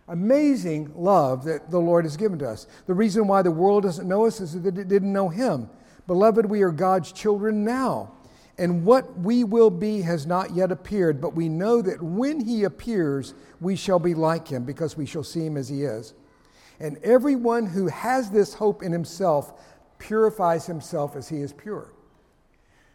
Amazing 0.07 0.91
love 0.95 1.45
that 1.45 1.71
the 1.71 1.79
Lord 1.79 2.05
has 2.05 2.17
given 2.17 2.37
to 2.39 2.49
us. 2.49 2.67
The 2.87 2.93
reason 2.93 3.27
why 3.27 3.41
the 3.41 3.51
world 3.51 3.83
doesn't 3.83 4.07
know 4.07 4.25
us 4.25 4.41
is 4.41 4.61
that 4.61 4.77
it 4.77 4.87
didn't 4.87 5.13
know 5.13 5.29
Him. 5.29 5.69
Beloved, 6.07 6.45
we 6.45 6.61
are 6.61 6.71
God's 6.71 7.11
children 7.11 7.63
now. 7.63 8.11
And 8.57 8.85
what 8.85 9.17
we 9.17 9.43
will 9.43 9.69
be 9.69 10.01
has 10.01 10.27
not 10.27 10.51
yet 10.53 10.71
appeared, 10.71 11.19
but 11.21 11.35
we 11.35 11.49
know 11.49 11.81
that 11.81 12.01
when 12.01 12.39
He 12.39 12.65
appears, 12.65 13.33
we 13.61 13.75
shall 13.75 13.99
be 13.99 14.13
like 14.13 14.47
Him 14.47 14.65
because 14.65 14.97
we 14.97 15.05
shall 15.05 15.23
see 15.23 15.45
Him 15.45 15.57
as 15.57 15.69
He 15.69 15.83
is. 15.83 16.13
And 16.79 16.97
everyone 16.97 17.65
who 17.65 17.87
has 17.87 18.29
this 18.29 18.53
hope 18.53 18.83
in 18.83 18.91
himself 18.91 19.53
purifies 19.99 20.65
himself 20.65 21.15
as 21.15 21.29
He 21.29 21.37
is 21.37 21.53
pure. 21.53 21.93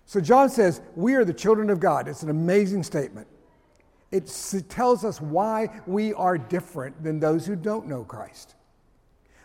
So 0.04 0.20
John 0.20 0.50
says, 0.50 0.82
We 0.94 1.14
are 1.14 1.24
the 1.24 1.32
children 1.32 1.70
of 1.70 1.80
God. 1.80 2.06
It's 2.06 2.22
an 2.22 2.30
amazing 2.30 2.82
statement. 2.82 3.26
It 4.10 4.32
tells 4.68 5.04
us 5.04 5.20
why 5.20 5.80
we 5.86 6.14
are 6.14 6.38
different 6.38 7.02
than 7.02 7.20
those 7.20 7.46
who 7.46 7.56
don't 7.56 7.86
know 7.86 8.04
Christ. 8.04 8.54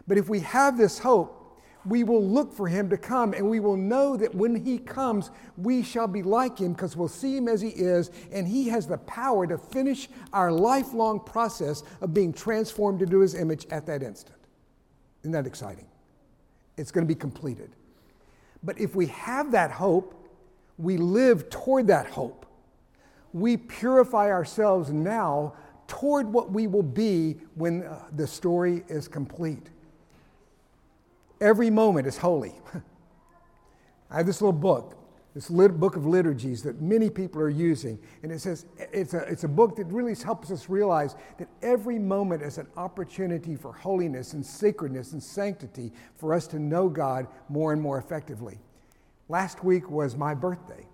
But 0.07 0.17
if 0.17 0.29
we 0.29 0.39
have 0.41 0.77
this 0.77 0.99
hope, 0.99 1.39
we 1.85 2.05
will 2.05 2.25
look 2.25 2.53
for 2.53 2.67
him 2.67 2.89
to 2.89 2.97
come 2.97 3.33
and 3.33 3.49
we 3.49 3.59
will 3.59 3.75
know 3.75 4.15
that 4.15 4.33
when 4.33 4.55
he 4.55 4.77
comes, 4.77 5.31
we 5.57 5.83
shall 5.83 6.07
be 6.07 6.23
like 6.23 6.59
him 6.59 6.71
because 6.71 6.95
we'll 6.95 7.09
see 7.09 7.35
him 7.35 7.49
as 7.49 7.59
he 7.59 7.69
is, 7.69 8.09
and 8.31 8.47
he 8.47 8.69
has 8.69 8.87
the 8.87 8.99
power 8.99 9.45
to 9.45 9.57
finish 9.57 10.07
our 10.31 10.49
lifelong 10.49 11.19
process 11.19 11.83
of 11.99 12.13
being 12.13 12.31
transformed 12.31 13.01
into 13.01 13.19
his 13.19 13.35
image 13.35 13.67
at 13.69 13.85
that 13.87 14.01
instant. 14.01 14.37
Isn't 15.23 15.33
that 15.33 15.45
exciting? 15.45 15.87
It's 16.77 16.91
going 16.91 17.05
to 17.05 17.13
be 17.13 17.19
completed. 17.19 17.75
But 18.63 18.79
if 18.79 18.95
we 18.95 19.07
have 19.07 19.51
that 19.51 19.71
hope, 19.71 20.15
we 20.77 20.95
live 20.95 21.49
toward 21.49 21.87
that 21.87 22.07
hope 22.07 22.45
we 23.33 23.57
purify 23.57 24.29
ourselves 24.29 24.91
now 24.91 25.53
toward 25.87 26.31
what 26.31 26.51
we 26.51 26.67
will 26.67 26.83
be 26.83 27.35
when 27.55 27.83
uh, 27.83 28.05
the 28.15 28.27
story 28.27 28.83
is 28.87 29.07
complete. 29.07 29.69
Every 31.41 31.69
moment 31.69 32.07
is 32.07 32.17
holy. 32.17 32.53
I 34.11 34.17
have 34.17 34.25
this 34.25 34.41
little 34.41 34.53
book, 34.53 34.95
this 35.33 35.49
lit- 35.49 35.79
book 35.79 35.95
of 35.95 36.05
liturgies 36.05 36.61
that 36.63 36.79
many 36.79 37.09
people 37.09 37.41
are 37.41 37.49
using, 37.49 37.99
and 38.21 38.31
it 38.31 38.39
says 38.39 38.65
it's 38.77 39.15
a, 39.15 39.19
it's 39.23 39.43
a 39.43 39.47
book 39.47 39.75
that 39.75 39.85
really 39.85 40.15
helps 40.15 40.51
us 40.51 40.69
realize 40.69 41.15
that 41.39 41.49
every 41.63 41.97
moment 41.97 42.43
is 42.43 42.59
an 42.59 42.67
opportunity 42.77 43.55
for 43.55 43.73
holiness 43.73 44.33
and 44.33 44.45
sacredness 44.45 45.13
and 45.13 45.21
sanctity 45.21 45.91
for 46.15 46.33
us 46.33 46.47
to 46.47 46.59
know 46.59 46.87
God 46.87 47.27
more 47.49 47.73
and 47.73 47.81
more 47.81 47.97
effectively. 47.97 48.59
Last 49.27 49.63
week 49.63 49.89
was 49.89 50.15
my 50.15 50.35
birthday. 50.35 50.87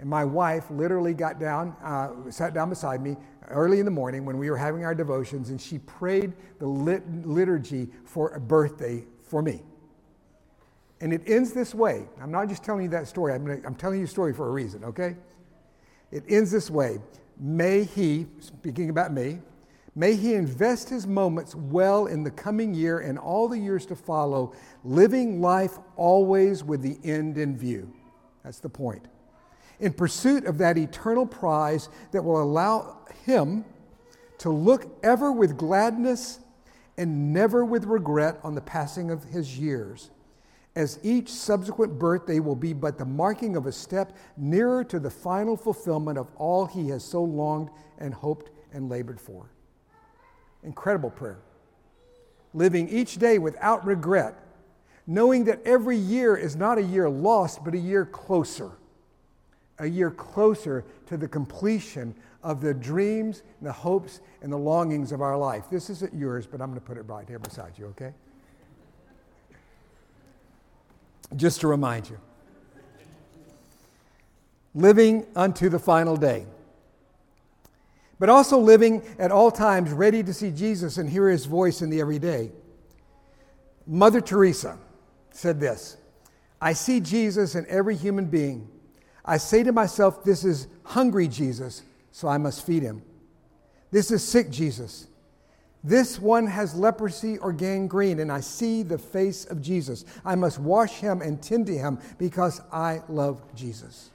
And 0.00 0.08
my 0.08 0.24
wife 0.24 0.70
literally 0.70 1.12
got 1.14 1.38
down, 1.38 1.76
uh, 1.84 2.30
sat 2.30 2.54
down 2.54 2.70
beside 2.70 3.02
me 3.02 3.16
early 3.48 3.80
in 3.80 3.84
the 3.84 3.90
morning 3.90 4.24
when 4.24 4.38
we 4.38 4.50
were 4.50 4.56
having 4.56 4.84
our 4.84 4.94
devotions, 4.94 5.50
and 5.50 5.60
she 5.60 5.78
prayed 5.78 6.32
the 6.58 6.66
lit- 6.66 7.06
liturgy 7.26 7.88
for 8.04 8.30
a 8.30 8.40
birthday 8.40 9.04
for 9.22 9.42
me. 9.42 9.62
And 11.02 11.12
it 11.12 11.22
ends 11.26 11.52
this 11.52 11.74
way. 11.74 12.08
I'm 12.20 12.30
not 12.30 12.48
just 12.48 12.64
telling 12.64 12.82
you 12.82 12.90
that 12.90 13.08
story, 13.08 13.34
I'm, 13.34 13.44
gonna, 13.44 13.60
I'm 13.64 13.74
telling 13.74 13.98
you 13.98 14.06
a 14.06 14.08
story 14.08 14.32
for 14.32 14.48
a 14.48 14.50
reason, 14.50 14.84
okay? 14.84 15.16
It 16.10 16.24
ends 16.28 16.50
this 16.50 16.70
way 16.70 16.98
May 17.38 17.84
he, 17.84 18.26
speaking 18.40 18.90
about 18.90 19.12
me, 19.12 19.40
May 19.94 20.14
he 20.14 20.34
invest 20.34 20.88
his 20.88 21.06
moments 21.06 21.54
well 21.54 22.06
in 22.06 22.22
the 22.22 22.30
coming 22.30 22.72
year 22.72 23.00
and 23.00 23.18
all 23.18 23.48
the 23.48 23.58
years 23.58 23.84
to 23.86 23.96
follow, 23.96 24.54
living 24.84 25.40
life 25.40 25.78
always 25.96 26.62
with 26.62 26.80
the 26.80 26.96
end 27.02 27.36
in 27.36 27.56
view. 27.56 27.92
That's 28.44 28.60
the 28.60 28.68
point. 28.68 29.06
In 29.80 29.94
pursuit 29.94 30.44
of 30.44 30.58
that 30.58 30.76
eternal 30.76 31.26
prize 31.26 31.88
that 32.12 32.22
will 32.22 32.42
allow 32.42 32.98
him 33.24 33.64
to 34.38 34.50
look 34.50 34.86
ever 35.02 35.32
with 35.32 35.56
gladness 35.56 36.38
and 36.98 37.32
never 37.32 37.64
with 37.64 37.84
regret 37.84 38.38
on 38.44 38.54
the 38.54 38.60
passing 38.60 39.10
of 39.10 39.24
his 39.24 39.58
years, 39.58 40.10
as 40.76 40.98
each 41.02 41.30
subsequent 41.30 41.98
birthday 41.98 42.40
will 42.40 42.54
be 42.54 42.74
but 42.74 42.98
the 42.98 43.04
marking 43.04 43.56
of 43.56 43.66
a 43.66 43.72
step 43.72 44.16
nearer 44.36 44.84
to 44.84 44.98
the 44.98 45.10
final 45.10 45.56
fulfillment 45.56 46.18
of 46.18 46.28
all 46.36 46.66
he 46.66 46.88
has 46.88 47.02
so 47.02 47.22
longed 47.22 47.70
and 47.98 48.12
hoped 48.12 48.50
and 48.72 48.88
labored 48.90 49.20
for. 49.20 49.50
Incredible 50.62 51.10
prayer. 51.10 51.38
Living 52.52 52.88
each 52.88 53.16
day 53.16 53.38
without 53.38 53.84
regret, 53.86 54.34
knowing 55.06 55.44
that 55.44 55.60
every 55.64 55.96
year 55.96 56.36
is 56.36 56.54
not 56.54 56.78
a 56.78 56.82
year 56.82 57.08
lost, 57.08 57.64
but 57.64 57.74
a 57.74 57.78
year 57.78 58.04
closer. 58.04 58.72
A 59.80 59.86
year 59.86 60.10
closer 60.10 60.84
to 61.06 61.16
the 61.16 61.26
completion 61.26 62.14
of 62.42 62.60
the 62.60 62.72
dreams, 62.72 63.42
and 63.58 63.68
the 63.68 63.72
hopes, 63.72 64.20
and 64.40 64.52
the 64.52 64.56
longings 64.56 65.12
of 65.12 65.20
our 65.20 65.36
life. 65.36 65.64
This 65.70 65.90
isn't 65.90 66.14
yours, 66.14 66.46
but 66.46 66.60
I'm 66.60 66.68
going 66.68 66.80
to 66.80 66.86
put 66.86 66.96
it 66.96 67.02
right 67.02 67.26
here 67.28 67.38
beside 67.38 67.72
you, 67.76 67.86
okay? 67.86 68.14
Just 71.36 71.60
to 71.60 71.68
remind 71.68 72.08
you. 72.08 72.18
Living 74.74 75.26
unto 75.34 75.68
the 75.68 75.78
final 75.78 76.16
day 76.16 76.46
but 78.20 78.28
also 78.28 78.58
living 78.58 79.02
at 79.18 79.32
all 79.32 79.50
times 79.50 79.90
ready 79.90 80.22
to 80.22 80.32
see 80.32 80.50
Jesus 80.50 80.98
and 80.98 81.08
hear 81.08 81.28
his 81.28 81.46
voice 81.46 81.80
in 81.80 81.88
the 81.88 82.00
everyday. 82.00 82.52
Mother 83.86 84.20
Teresa 84.20 84.78
said 85.30 85.58
this 85.58 85.96
I 86.60 86.74
see 86.74 87.00
Jesus 87.00 87.56
in 87.56 87.66
every 87.66 87.96
human 87.96 88.26
being. 88.26 88.68
I 89.24 89.36
say 89.36 89.62
to 89.62 89.72
myself, 89.72 90.24
This 90.24 90.44
is 90.44 90.66
hungry 90.84 91.28
Jesus, 91.28 91.82
so 92.12 92.28
I 92.28 92.38
must 92.38 92.66
feed 92.66 92.82
him. 92.82 93.02
This 93.90 94.10
is 94.10 94.22
sick 94.22 94.50
Jesus. 94.50 95.06
This 95.82 96.18
one 96.18 96.46
has 96.46 96.74
leprosy 96.74 97.38
or 97.38 97.52
gangrene, 97.52 98.20
and 98.20 98.30
I 98.30 98.40
see 98.40 98.82
the 98.82 98.98
face 98.98 99.46
of 99.46 99.62
Jesus. 99.62 100.04
I 100.24 100.34
must 100.34 100.58
wash 100.58 100.94
him 100.94 101.22
and 101.22 101.42
tend 101.42 101.66
to 101.66 101.76
him 101.76 101.98
because 102.18 102.60
I 102.70 103.02
love 103.08 103.42
Jesus. 103.54 104.10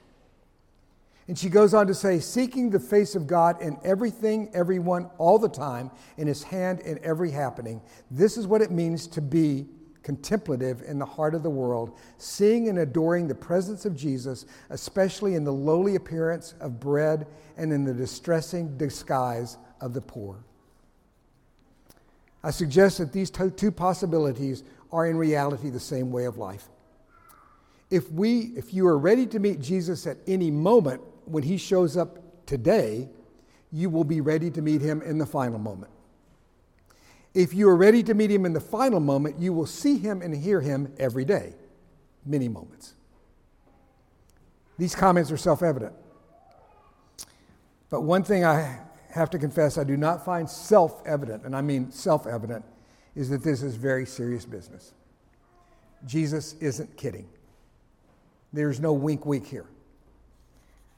And 1.28 1.36
she 1.36 1.48
goes 1.48 1.74
on 1.74 1.88
to 1.88 1.94
say, 1.94 2.20
seeking 2.20 2.70
the 2.70 2.78
face 2.78 3.16
of 3.16 3.26
God 3.26 3.60
in 3.60 3.78
everything, 3.82 4.48
everyone, 4.54 5.10
all 5.18 5.40
the 5.40 5.48
time, 5.48 5.90
in 6.16 6.28
his 6.28 6.44
hand 6.44 6.78
in 6.80 7.00
every 7.02 7.32
happening. 7.32 7.82
This 8.12 8.36
is 8.36 8.46
what 8.46 8.62
it 8.62 8.70
means 8.70 9.08
to 9.08 9.20
be 9.20 9.66
contemplative 10.06 10.84
in 10.86 11.00
the 11.00 11.04
heart 11.04 11.34
of 11.34 11.42
the 11.42 11.50
world, 11.50 11.98
seeing 12.16 12.68
and 12.68 12.78
adoring 12.78 13.26
the 13.26 13.34
presence 13.34 13.84
of 13.84 13.96
Jesus, 13.96 14.46
especially 14.70 15.34
in 15.34 15.42
the 15.42 15.52
lowly 15.52 15.96
appearance 15.96 16.54
of 16.60 16.78
bread 16.78 17.26
and 17.56 17.72
in 17.72 17.82
the 17.82 17.92
distressing 17.92 18.78
disguise 18.78 19.58
of 19.80 19.94
the 19.94 20.00
poor. 20.00 20.36
I 22.44 22.52
suggest 22.52 22.98
that 22.98 23.12
these 23.12 23.32
two 23.32 23.72
possibilities 23.72 24.62
are 24.92 25.06
in 25.06 25.16
reality 25.16 25.70
the 25.70 25.80
same 25.80 26.12
way 26.12 26.26
of 26.26 26.38
life. 26.38 26.68
If 27.90 28.08
we 28.12 28.52
if 28.56 28.72
you 28.72 28.86
are 28.86 28.98
ready 28.98 29.26
to 29.26 29.40
meet 29.40 29.60
Jesus 29.60 30.06
at 30.06 30.18
any 30.28 30.52
moment, 30.52 31.00
when 31.24 31.42
he 31.42 31.56
shows 31.56 31.96
up 31.96 32.46
today, 32.46 33.08
you 33.72 33.90
will 33.90 34.04
be 34.04 34.20
ready 34.20 34.52
to 34.52 34.62
meet 34.62 34.80
him 34.80 35.02
in 35.02 35.18
the 35.18 35.26
final 35.26 35.58
moment. 35.58 35.90
If 37.36 37.52
you 37.52 37.68
are 37.68 37.76
ready 37.76 38.02
to 38.04 38.14
meet 38.14 38.30
him 38.30 38.46
in 38.46 38.54
the 38.54 38.62
final 38.62 38.98
moment, 38.98 39.38
you 39.38 39.52
will 39.52 39.66
see 39.66 39.98
him 39.98 40.22
and 40.22 40.34
hear 40.34 40.62
him 40.62 40.94
every 40.98 41.26
day, 41.26 41.52
many 42.24 42.48
moments. 42.48 42.94
These 44.78 44.94
comments 44.94 45.30
are 45.30 45.36
self 45.36 45.62
evident. 45.62 45.92
But 47.90 48.00
one 48.00 48.24
thing 48.24 48.46
I 48.46 48.78
have 49.10 49.28
to 49.30 49.38
confess 49.38 49.76
I 49.76 49.84
do 49.84 49.98
not 49.98 50.24
find 50.24 50.48
self 50.48 51.06
evident, 51.06 51.44
and 51.44 51.54
I 51.54 51.60
mean 51.60 51.90
self 51.90 52.26
evident, 52.26 52.64
is 53.14 53.28
that 53.28 53.44
this 53.44 53.62
is 53.62 53.76
very 53.76 54.06
serious 54.06 54.46
business. 54.46 54.94
Jesus 56.06 56.54
isn't 56.54 56.96
kidding. 56.96 57.28
There's 58.50 58.80
no 58.80 58.94
wink 58.94 59.26
wink 59.26 59.46
here. 59.46 59.66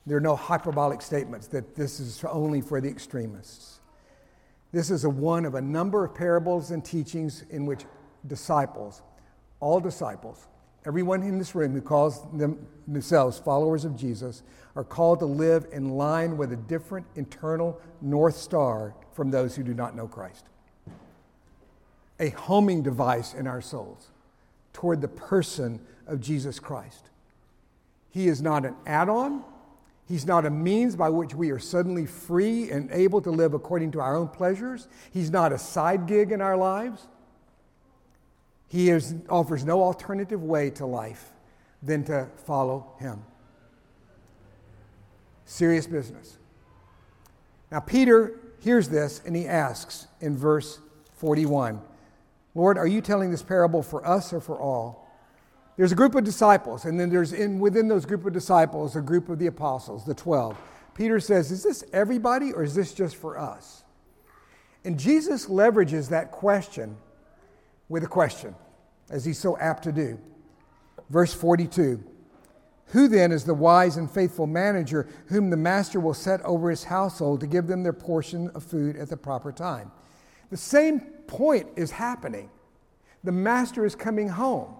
There 0.07 0.17
are 0.17 0.21
no 0.21 0.37
hyperbolic 0.37 1.03
statements 1.03 1.49
that 1.49 1.75
this 1.75 1.99
is 1.99 2.23
only 2.25 2.61
for 2.61 2.81
the 2.81 2.89
extremists. 2.89 3.81
This 4.73 4.91
is 4.91 5.05
a 5.05 5.11
one 5.11 5.45
of 5.45 5.55
a 5.55 5.61
number 5.61 6.05
of 6.05 6.15
parables 6.15 6.71
and 6.71 6.85
teachings 6.85 7.45
in 7.51 7.65
which 7.65 7.85
disciples, 8.27 9.03
all 9.61 9.81
disciples, 9.81 10.47
everyone 10.85 11.23
in 11.23 11.39
this 11.39 11.55
room 11.55 11.73
who 11.73 11.81
calls 11.81 12.23
them, 12.33 12.67
themselves 12.87 13.39
followers 13.39 13.85
of 13.85 13.97
Jesus, 13.97 14.43
are 14.77 14.85
called 14.85 15.21
to 15.21 15.27
live 15.27 15.67
in 15.73 15.91
line 15.91 16.37
with 16.37 16.53
a 16.53 16.57
different 16.57 17.07
internal 17.17 17.81
North 18.01 18.37
Star 18.37 18.95
from 19.13 19.31
those 19.31 19.57
who 19.57 19.63
do 19.63 19.75
not 19.75 19.97
know 19.97 20.07
Christ. 20.07 20.45
A 22.21 22.31
homing 22.31 22.83
device 22.83 23.35
in 23.35 23.47
our 23.47 23.61
souls 23.61 24.09
toward 24.73 25.01
the 25.01 25.09
person 25.09 25.81
of 26.07 26.21
Jesus 26.21 26.61
Christ. 26.61 27.11
He 28.11 28.29
is 28.29 28.43
not 28.43 28.65
an 28.65 28.75
add 28.87 29.09
on, 29.09 29.45
He's 30.09 30.25
not 30.25 30.47
a 30.47 30.51
means 30.51 30.97
by 30.97 31.11
which 31.11 31.35
we 31.35 31.51
are 31.51 31.59
suddenly 31.59 32.07
free 32.07 32.71
and 32.71 32.91
able 32.91 33.21
to 33.21 33.31
live 33.31 33.53
according 33.53 33.91
to 33.91 34.01
our 34.01 34.17
own 34.17 34.29
pleasures. 34.29 34.89
He's 35.11 35.31
not 35.31 35.53
a 35.53 35.59
side 35.59 36.07
gig 36.07 36.33
in 36.33 36.41
our 36.41 36.57
lives. 36.57 37.07
He 38.69 38.89
is, 38.89 39.15
offers 39.29 39.65
no 39.65 39.83
alternative 39.83 40.43
way 40.43 40.71
to 40.71 40.87
life 40.87 41.31
than 41.83 42.05
to 42.05 42.29
follow 42.47 42.95
Him. 42.99 43.23
Serious 45.45 45.87
business. 45.87 46.39
Now, 47.71 47.81
Peter 47.81 48.41
hears 48.61 48.89
this 48.89 49.21
and 49.27 49.37
he 49.37 49.47
asks 49.47 50.07
in 50.21 50.37
verse 50.37 50.81
41 51.17 51.81
Lord, 52.55 52.77
are 52.77 52.87
you 52.87 53.01
telling 53.01 53.31
this 53.31 53.43
parable 53.43 53.83
for 53.83 54.05
us 54.07 54.33
or 54.33 54.41
for 54.41 54.59
all? 54.59 55.08
There's 55.79 55.93
a 55.93 55.95
group 55.95 56.17
of 56.17 56.25
disciples, 56.25 56.87
and 56.87 56.99
then 56.99 57.09
there's 57.09 57.33
in, 57.33 57.61
within 57.61 57.87
those 57.87 58.05
group 58.05 58.27
of 58.27 58.33
disciples 58.33 58.97
a 58.97 59.01
group 59.01 59.29
of 59.29 59.39
the 59.39 59.47
apostles, 59.47 60.05
the 60.05 60.13
12. 60.13 60.59
Peter 60.93 61.21
says, 61.21 61.53
Is 61.53 61.63
this 61.63 61.85
everybody 61.93 62.53
or 62.53 62.65
is 62.65 62.75
this 62.75 62.93
just 62.93 63.15
for 63.15 63.39
us? 63.39 63.85
And 64.85 64.99
Jesus 64.99 65.47
leverages 65.47 66.09
that 66.09 66.33
question 66.33 66.97
with 67.89 68.03
a 68.03 68.09
question, 68.09 68.57
as 69.09 69.25
he's 69.25 69.39
so 69.39 69.57
apt 69.59 69.85
to 69.85 69.93
do. 69.93 70.19
Verse 71.11 71.33
42 71.33 72.03
Who 72.87 73.07
then 73.07 73.31
is 73.31 73.45
the 73.45 73.55
wise 73.55 73.99
and 73.99 74.11
faithful 74.11 74.49
manager 74.49 75.09
whom 75.27 75.49
the 75.49 75.57
master 75.57 76.01
will 76.01 76.13
set 76.13 76.43
over 76.43 76.71
his 76.71 76.83
household 76.83 77.39
to 77.39 77.47
give 77.47 77.69
them 77.69 77.85
their 77.85 77.93
portion 77.93 78.51
of 78.57 78.65
food 78.65 78.97
at 78.97 79.11
the 79.11 79.17
proper 79.17 79.53
time? 79.53 79.93
The 80.51 80.57
same 80.57 80.99
point 81.29 81.69
is 81.77 81.93
happening. 81.93 82.51
The 83.23 83.31
master 83.31 83.87
is 83.87 83.95
coming 83.95 84.29
home. 84.29 84.75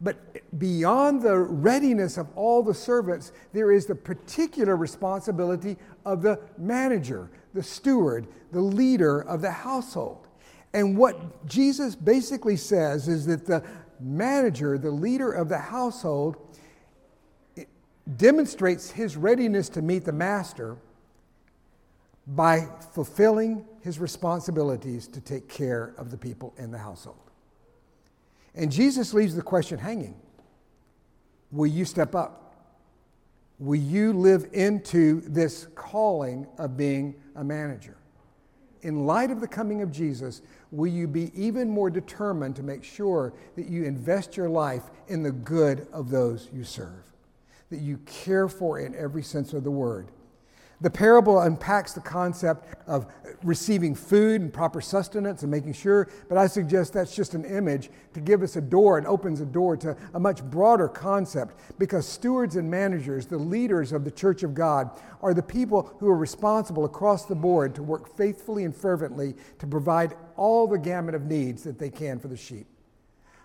But 0.00 0.58
beyond 0.58 1.22
the 1.22 1.38
readiness 1.38 2.18
of 2.18 2.28
all 2.36 2.62
the 2.62 2.74
servants, 2.74 3.32
there 3.52 3.72
is 3.72 3.86
the 3.86 3.94
particular 3.94 4.76
responsibility 4.76 5.76
of 6.04 6.22
the 6.22 6.38
manager, 6.58 7.30
the 7.54 7.62
steward, 7.62 8.26
the 8.52 8.60
leader 8.60 9.20
of 9.20 9.40
the 9.40 9.50
household. 9.50 10.28
And 10.74 10.98
what 10.98 11.46
Jesus 11.46 11.94
basically 11.94 12.56
says 12.56 13.08
is 13.08 13.24
that 13.26 13.46
the 13.46 13.64
manager, 13.98 14.76
the 14.76 14.90
leader 14.90 15.32
of 15.32 15.48
the 15.48 15.58
household, 15.58 16.36
demonstrates 18.16 18.90
his 18.90 19.16
readiness 19.16 19.68
to 19.70 19.82
meet 19.82 20.04
the 20.04 20.12
master 20.12 20.76
by 22.26 22.68
fulfilling 22.92 23.64
his 23.80 23.98
responsibilities 23.98 25.08
to 25.08 25.20
take 25.20 25.48
care 25.48 25.94
of 25.96 26.10
the 26.10 26.18
people 26.18 26.52
in 26.58 26.70
the 26.70 26.78
household. 26.78 27.25
And 28.56 28.72
Jesus 28.72 29.12
leaves 29.12 29.34
the 29.34 29.42
question 29.42 29.78
hanging 29.78 30.16
Will 31.52 31.66
you 31.66 31.84
step 31.84 32.14
up? 32.14 32.42
Will 33.58 33.80
you 33.80 34.12
live 34.12 34.48
into 34.52 35.22
this 35.22 35.68
calling 35.74 36.46
of 36.58 36.76
being 36.76 37.14
a 37.36 37.44
manager? 37.44 37.96
In 38.82 39.06
light 39.06 39.30
of 39.30 39.40
the 39.40 39.48
coming 39.48 39.80
of 39.82 39.90
Jesus, 39.90 40.42
will 40.70 40.90
you 40.90 41.08
be 41.08 41.32
even 41.34 41.68
more 41.70 41.88
determined 41.88 42.54
to 42.56 42.62
make 42.62 42.84
sure 42.84 43.32
that 43.56 43.66
you 43.66 43.84
invest 43.84 44.36
your 44.36 44.48
life 44.48 44.84
in 45.08 45.22
the 45.22 45.32
good 45.32 45.88
of 45.92 46.10
those 46.10 46.50
you 46.52 46.64
serve, 46.64 47.14
that 47.70 47.80
you 47.80 47.98
care 48.04 48.48
for 48.48 48.78
in 48.78 48.94
every 48.94 49.22
sense 49.22 49.54
of 49.54 49.64
the 49.64 49.70
word? 49.70 50.08
The 50.80 50.90
parable 50.90 51.40
unpacks 51.40 51.94
the 51.94 52.02
concept 52.02 52.74
of 52.86 53.06
receiving 53.42 53.94
food 53.94 54.42
and 54.42 54.52
proper 54.52 54.82
sustenance 54.82 55.42
and 55.42 55.50
making 55.50 55.72
sure, 55.72 56.08
but 56.28 56.36
I 56.36 56.46
suggest 56.46 56.92
that's 56.92 57.14
just 57.14 57.34
an 57.34 57.46
image 57.46 57.88
to 58.12 58.20
give 58.20 58.42
us 58.42 58.56
a 58.56 58.60
door 58.60 58.98
and 58.98 59.06
opens 59.06 59.40
a 59.40 59.46
door 59.46 59.76
to 59.78 59.96
a 60.12 60.20
much 60.20 60.42
broader 60.44 60.88
concept 60.88 61.58
because 61.78 62.06
stewards 62.06 62.56
and 62.56 62.70
managers, 62.70 63.26
the 63.26 63.38
leaders 63.38 63.92
of 63.92 64.04
the 64.04 64.10
church 64.10 64.42
of 64.42 64.54
God, 64.54 64.90
are 65.22 65.32
the 65.32 65.42
people 65.42 65.94
who 65.98 66.08
are 66.08 66.16
responsible 66.16 66.84
across 66.84 67.24
the 67.24 67.34
board 67.34 67.74
to 67.74 67.82
work 67.82 68.14
faithfully 68.14 68.64
and 68.64 68.76
fervently 68.76 69.34
to 69.58 69.66
provide 69.66 70.14
all 70.36 70.66
the 70.66 70.78
gamut 70.78 71.14
of 71.14 71.24
needs 71.24 71.62
that 71.62 71.78
they 71.78 71.90
can 71.90 72.18
for 72.18 72.28
the 72.28 72.36
sheep. 72.36 72.66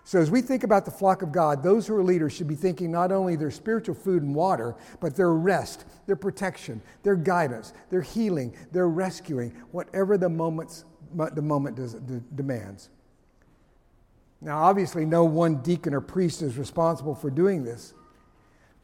So, 0.04 0.18
as 0.18 0.30
we 0.30 0.40
think 0.40 0.64
about 0.64 0.84
the 0.84 0.90
flock 0.90 1.22
of 1.22 1.30
God, 1.30 1.62
those 1.62 1.86
who 1.86 1.94
are 1.94 2.02
leaders 2.02 2.32
should 2.32 2.48
be 2.48 2.56
thinking 2.56 2.90
not 2.90 3.12
only 3.12 3.36
their 3.36 3.52
spiritual 3.52 3.94
food 3.94 4.22
and 4.22 4.34
water, 4.34 4.74
but 5.00 5.14
their 5.14 5.32
rest, 5.32 5.84
their 6.06 6.16
protection, 6.16 6.82
their 7.04 7.14
guidance, 7.14 7.72
their 7.88 8.02
healing, 8.02 8.54
their 8.72 8.88
rescuing, 8.88 9.50
whatever 9.70 10.18
the, 10.18 10.28
moments, 10.28 10.84
the 11.14 11.42
moment 11.42 11.76
does, 11.76 11.94
demands. 12.34 12.90
Now, 14.40 14.58
obviously, 14.64 15.06
no 15.06 15.24
one 15.24 15.62
deacon 15.62 15.94
or 15.94 16.00
priest 16.00 16.42
is 16.42 16.58
responsible 16.58 17.14
for 17.14 17.30
doing 17.30 17.62
this. 17.62 17.94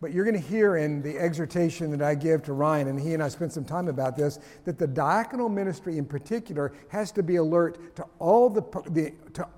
But 0.01 0.13
you're 0.13 0.25
going 0.25 0.41
to 0.41 0.49
hear 0.49 0.77
in 0.77 1.03
the 1.03 1.19
exhortation 1.19 1.91
that 1.91 2.03
I 2.03 2.15
give 2.15 2.45
to 2.45 2.53
Ryan, 2.53 2.87
and 2.89 3.01
he 3.01 3.15
and 3.15 3.23
I 3.23 3.29
spent 3.29 3.53
some 3.53 3.65
time 3.65 3.89
about 3.89 4.17
this, 4.17 4.39
that 4.65 4.79
the 4.79 4.87
diaconal 4.87 5.53
ministry 5.53 5.99
in 5.99 6.05
particular 6.05 6.73
has 6.89 7.11
to 7.13 7.23
be 7.23 7.37
alert 7.37 7.97
to 7.97 8.05
all 8.21 8.49
the, 8.49 8.63
the, 8.91 9.13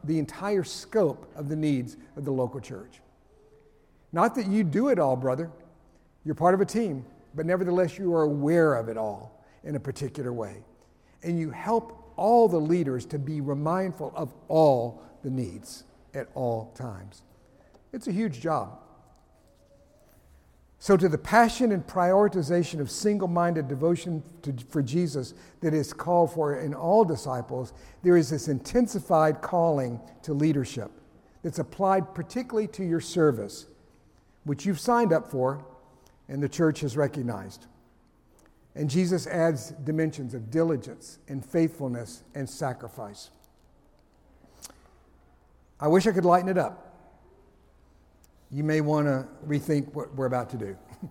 the 0.05 0.19
entire 0.19 0.65
scope 0.65 1.31
of 1.37 1.51
the 1.51 1.57
needs 1.57 1.99
of 2.17 2.25
the 2.25 2.31
local 2.31 2.59
church. 2.59 3.01
Not 4.13 4.35
that 4.37 4.47
you 4.47 4.65
do 4.65 4.89
it 4.89 4.99
all, 4.99 5.15
brother. 5.15 5.51
You're 6.25 6.35
part 6.35 6.55
of 6.55 6.63
a 6.63 6.67
team, 6.67 7.05
but 7.35 7.45
nevertheless, 7.45 7.99
you 7.99 8.15
are 8.15 8.23
aware 8.23 8.75
of 8.75 8.89
it 8.89 8.97
all 8.97 9.45
in 9.63 9.77
a 9.77 9.81
particular 9.81 10.33
way. 10.33 10.65
And 11.23 11.39
you 11.39 11.51
help 11.51 12.13
all 12.17 12.49
the 12.49 12.59
leaders 12.59 13.05
to 13.07 13.19
be 13.19 13.43
mindful 13.43 14.13
of 14.17 14.33
all 14.49 15.03
the 15.23 15.31
needs 15.31 15.85
at 16.15 16.29
all 16.35 16.73
times. 16.75 17.23
It's 17.93 18.09
a 18.09 18.13
huge 18.13 18.41
job. 18.41 18.79
So, 20.83 20.97
to 20.97 21.11
the 21.11 21.19
passion 21.19 21.73
and 21.73 21.87
prioritization 21.87 22.81
of 22.81 22.91
single 22.91 23.29
minded 23.29 23.69
devotion 23.69 24.23
to, 24.41 24.55
for 24.71 24.81
Jesus 24.81 25.35
that 25.61 25.75
is 25.75 25.93
called 25.93 26.33
for 26.33 26.59
in 26.59 26.73
all 26.73 27.05
disciples, 27.05 27.75
there 28.03 28.17
is 28.17 28.31
this 28.31 28.49
intensified 28.49 29.43
calling 29.43 30.01
to 30.23 30.33
leadership 30.33 30.91
that's 31.43 31.59
applied 31.59 32.15
particularly 32.15 32.67
to 32.69 32.83
your 32.83 33.01
service, 33.01 33.67
which 34.45 34.65
you've 34.65 34.81
signed 34.81 35.13
up 35.13 35.31
for 35.31 35.63
and 36.31 36.43
the 36.43 36.49
church 36.49 36.81
has 36.81 36.97
recognized. 36.97 37.67
And 38.75 38.89
Jesus 38.89 39.27
adds 39.27 39.73
dimensions 39.85 40.33
of 40.33 40.51
diligence 40.51 41.19
and 41.29 41.45
faithfulness 41.45 42.23
and 42.35 42.49
sacrifice. 42.49 43.31
I 45.79 45.89
wish 45.89 46.07
I 46.07 46.13
could 46.13 46.25
lighten 46.25 46.49
it 46.49 46.57
up 46.57 46.90
you 48.51 48.65
may 48.65 48.81
want 48.81 49.07
to 49.07 49.27
rethink 49.47 49.95
what 49.95 50.15
we're 50.15 50.27
about 50.27 50.51
to 50.51 50.57
do. 50.57 50.77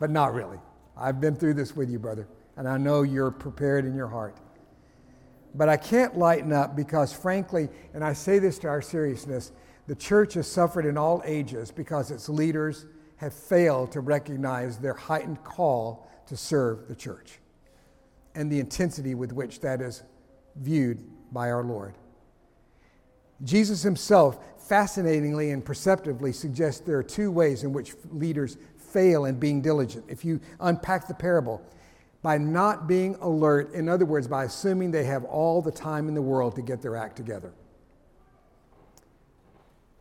but 0.00 0.10
not 0.10 0.34
really. 0.34 0.58
I've 0.96 1.20
been 1.20 1.36
through 1.36 1.54
this 1.54 1.76
with 1.76 1.90
you, 1.90 1.98
brother, 1.98 2.28
and 2.56 2.68
I 2.68 2.76
know 2.78 3.02
you're 3.02 3.30
prepared 3.30 3.84
in 3.84 3.94
your 3.94 4.08
heart. 4.08 4.36
But 5.54 5.68
I 5.68 5.76
can't 5.76 6.16
lighten 6.16 6.52
up 6.52 6.74
because, 6.74 7.12
frankly, 7.12 7.68
and 7.94 8.02
I 8.02 8.12
say 8.12 8.38
this 8.38 8.58
to 8.60 8.68
our 8.68 8.82
seriousness, 8.82 9.52
the 9.86 9.94
church 9.94 10.34
has 10.34 10.50
suffered 10.50 10.86
in 10.86 10.96
all 10.96 11.22
ages 11.24 11.70
because 11.70 12.10
its 12.10 12.28
leaders 12.28 12.86
have 13.16 13.34
failed 13.34 13.92
to 13.92 14.00
recognize 14.00 14.78
their 14.78 14.94
heightened 14.94 15.44
call 15.44 16.10
to 16.26 16.36
serve 16.36 16.88
the 16.88 16.94
church 16.94 17.38
and 18.34 18.50
the 18.50 18.58
intensity 18.58 19.14
with 19.14 19.32
which 19.32 19.60
that 19.60 19.80
is 19.80 20.02
viewed 20.56 21.04
by 21.32 21.50
our 21.50 21.62
Lord. 21.62 21.94
Jesus 23.44 23.82
himself 23.82 24.38
fascinatingly 24.72 25.50
and 25.50 25.62
perceptively 25.62 26.32
suggests 26.32 26.80
there 26.80 26.96
are 26.96 27.02
two 27.02 27.30
ways 27.30 27.62
in 27.62 27.74
which 27.74 27.92
leaders 28.10 28.56
fail 28.78 29.26
in 29.26 29.38
being 29.38 29.60
diligent. 29.60 30.02
If 30.08 30.24
you 30.24 30.40
unpack 30.60 31.06
the 31.06 31.12
parable, 31.12 31.60
by 32.22 32.38
not 32.38 32.86
being 32.86 33.14
alert, 33.16 33.74
in 33.74 33.86
other 33.86 34.06
words, 34.06 34.26
by 34.26 34.44
assuming 34.44 34.90
they 34.90 35.04
have 35.04 35.24
all 35.24 35.60
the 35.60 35.70
time 35.70 36.08
in 36.08 36.14
the 36.14 36.22
world 36.22 36.54
to 36.54 36.62
get 36.62 36.80
their 36.80 36.96
act 36.96 37.16
together. 37.16 37.52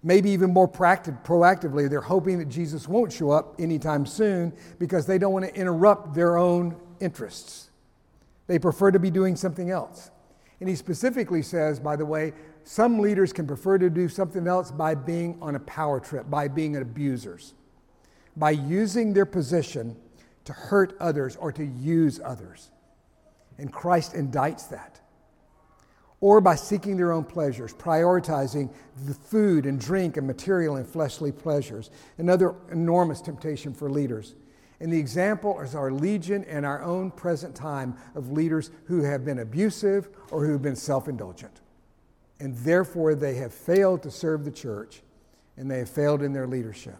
Maybe 0.03 0.29
even 0.29 0.53
more 0.53 0.69
proactively, 0.69 1.89
they're 1.89 1.99
hoping 1.99 2.39
that 2.39 2.47
Jesus 2.47 2.87
won't 2.87 3.11
show 3.11 3.31
up 3.31 3.55
anytime 3.59 4.05
soon 4.05 4.53
because 4.79 5.05
they 5.05 5.17
don't 5.17 5.33
want 5.33 5.43
to 5.43 5.53
interrupt 5.53 6.13
their 6.13 6.37
own 6.37 6.77
interests. 7.01 7.71
They 8.47 8.57
prefer 8.57 8.91
to 8.91 8.99
be 8.99 9.11
doing 9.11 9.35
something 9.35 9.69
else. 9.69 10.11
And 10.61 10.69
he 10.69 10.75
specifically 10.75 11.41
says, 11.41 11.77
by 11.77 11.97
the 11.97 12.05
way, 12.05 12.31
some 12.63 12.99
leaders 12.99 13.33
can 13.33 13.47
prefer 13.47 13.77
to 13.77 13.89
do 13.89 14.07
something 14.07 14.47
else 14.47 14.71
by 14.71 14.95
being 14.95 15.37
on 15.41 15.55
a 15.55 15.59
power 15.59 15.99
trip, 15.99 16.29
by 16.29 16.47
being 16.47 16.75
abusers, 16.75 17.53
by 18.35 18.51
using 18.51 19.13
their 19.13 19.25
position 19.25 19.95
to 20.45 20.53
hurt 20.53 20.95
others 20.99 21.35
or 21.35 21.51
to 21.51 21.65
use 21.65 22.19
others. 22.23 22.71
And 23.57 23.71
Christ 23.71 24.13
indicts 24.13 24.69
that. 24.69 24.99
Or 26.19 26.39
by 26.39 26.55
seeking 26.55 26.97
their 26.97 27.11
own 27.11 27.23
pleasures, 27.23 27.73
prioritizing 27.73 28.71
the 29.05 29.13
food 29.13 29.65
and 29.65 29.79
drink 29.79 30.17
and 30.17 30.27
material 30.27 30.75
and 30.75 30.87
fleshly 30.87 31.31
pleasures, 31.31 31.89
another 32.19 32.53
enormous 32.71 33.21
temptation 33.21 33.73
for 33.73 33.89
leaders. 33.89 34.35
And 34.79 34.93
the 34.93 34.99
example 34.99 35.59
is 35.61 35.73
our 35.73 35.91
legion 35.91 36.43
and 36.45 36.65
our 36.65 36.81
own 36.83 37.11
present 37.11 37.55
time 37.55 37.95
of 38.13 38.31
leaders 38.31 38.69
who 38.85 39.01
have 39.03 39.25
been 39.25 39.39
abusive 39.39 40.09
or 40.29 40.45
who 40.45 40.51
have 40.51 40.61
been 40.61 40.75
self 40.75 41.07
indulgent 41.07 41.61
and 42.41 42.57
therefore 42.57 43.13
they 43.13 43.35
have 43.35 43.53
failed 43.53 44.01
to 44.01 44.09
serve 44.09 44.43
the 44.43 44.51
church 44.51 45.01
and 45.57 45.69
they 45.69 45.77
have 45.77 45.89
failed 45.89 46.23
in 46.23 46.33
their 46.33 46.47
leadership. 46.47 46.97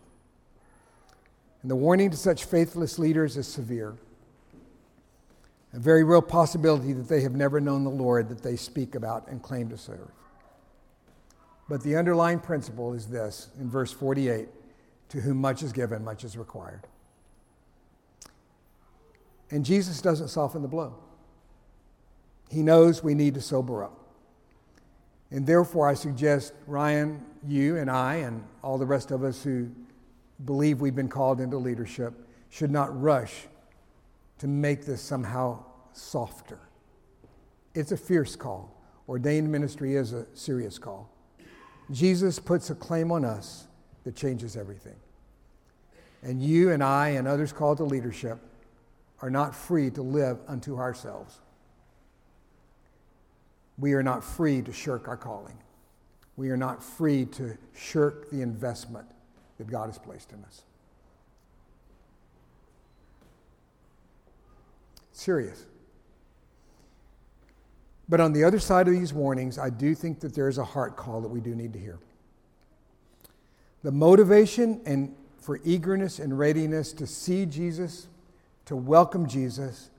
And 1.64 1.72
the 1.72 1.76
warning 1.76 2.12
to 2.12 2.18
such 2.18 2.46
faithless 2.46 3.00
leaders 3.00 3.38
is 3.38 3.48
severe. 3.48 3.96
A 5.74 5.80
very 5.80 6.04
real 6.04 6.22
possibility 6.22 6.94
that 6.94 7.10
they 7.10 7.22
have 7.22 7.34
never 7.34 7.60
known 7.60 7.84
the 7.84 7.90
Lord 7.90 8.30
that 8.30 8.44
they 8.44 8.56
speak 8.56 8.94
about 8.94 9.28
and 9.30 9.42
claim 9.42 9.70
to 9.70 9.78
serve. 9.78 10.12
But 11.68 11.82
the 11.82 11.96
underlying 11.96 12.40
principle 12.40 12.94
is 12.94 13.08
this 13.08 13.50
in 13.60 13.70
verse 13.70 13.92
48 13.92 14.48
to 15.10 15.22
whom 15.22 15.38
much 15.38 15.64
is 15.64 15.74
given, 15.74 16.04
much 16.04 16.24
is 16.24 16.38
required. 16.38 16.82
And 19.50 19.66
Jesus 19.66 20.02
doesn't 20.02 20.28
soften 20.28 20.62
the 20.62 20.68
blow. 20.68 20.96
He 22.50 22.62
knows 22.62 23.04
we 23.04 23.16
need 23.16 23.34
to 23.34 23.42
sober 23.42 23.84
up. 23.84 24.01
And 25.32 25.48
therefore, 25.48 25.88
I 25.88 25.94
suggest, 25.94 26.54
Ryan, 26.68 27.26
you 27.48 27.78
and 27.78 27.90
I, 27.90 28.16
and 28.16 28.44
all 28.64 28.78
the 28.78 28.86
rest 28.86 29.12
of 29.12 29.24
us 29.24 29.42
who 29.42 29.70
believe 30.44 30.82
we've 30.82 30.96
been 30.96 31.10
called 31.10 31.40
into 31.40 31.58
leadership, 31.58 32.14
should 32.50 32.72
not 32.72 33.02
rush 33.02 33.48
to 34.40 34.48
make 34.48 34.86
this 34.86 35.02
somehow 35.02 35.64
softer. 35.94 36.60
It's 37.74 37.94
a 37.94 37.98
fierce 37.98 38.36
call. 38.36 38.76
Ordained 39.08 39.50
ministry 39.50 39.96
is 39.96 40.14
a 40.14 40.26
serious 40.34 40.78
call. 40.78 41.10
Jesus 41.92 42.40
puts 42.40 42.70
a 42.70 42.76
claim 42.76 43.12
on 43.12 43.24
us 43.24 43.68
that 44.04 44.16
changes 44.16 44.58
everything. 44.58 44.96
And 46.24 46.42
you 46.44 46.72
and 46.72 46.84
I 46.84 47.10
and 47.10 47.28
others 47.28 47.54
called 47.54 47.78
to 47.78 47.84
leadership 47.84 48.40
are 49.22 49.30
not 49.30 49.56
free 49.56 49.90
to 49.92 50.02
live 50.02 50.40
unto 50.48 50.78
ourselves 50.78 51.40
we 53.82 53.94
are 53.94 54.04
not 54.04 54.24
free 54.24 54.62
to 54.62 54.72
shirk 54.72 55.08
our 55.08 55.18
calling. 55.18 55.58
We 56.38 56.50
are 56.52 56.58
not 56.58 56.84
free 56.84 57.26
to 57.26 57.58
shirk 57.74 58.30
the 58.30 58.42
investment 58.42 59.08
that 59.58 59.68
God 59.68 59.88
has 59.88 59.98
placed 59.98 60.32
in 60.32 60.44
us. 60.46 60.62
Serious. 65.12 65.66
But 68.08 68.22
on 68.22 68.34
the 68.34 68.44
other 68.44 68.60
side 68.60 68.88
of 68.88 68.94
these 68.94 69.14
warnings, 69.14 69.58
I 69.58 69.72
do 69.72 69.96
think 69.96 70.20
that 70.20 70.36
there 70.36 70.48
is 70.48 70.60
a 70.60 70.64
heart 70.64 70.96
call 70.96 71.22
that 71.22 71.30
we 71.30 71.42
do 71.42 71.56
need 71.56 71.74
to 71.74 71.80
hear. 71.80 71.98
The 73.84 73.92
motivation 73.92 74.82
and 74.86 75.16
for 75.40 75.60
eagerness 75.64 76.20
and 76.20 76.38
readiness 76.38 76.94
to 76.94 77.08
see 77.08 77.48
Jesus, 77.48 78.08
to 78.66 78.76
welcome 78.76 79.28
Jesus, 79.28 79.90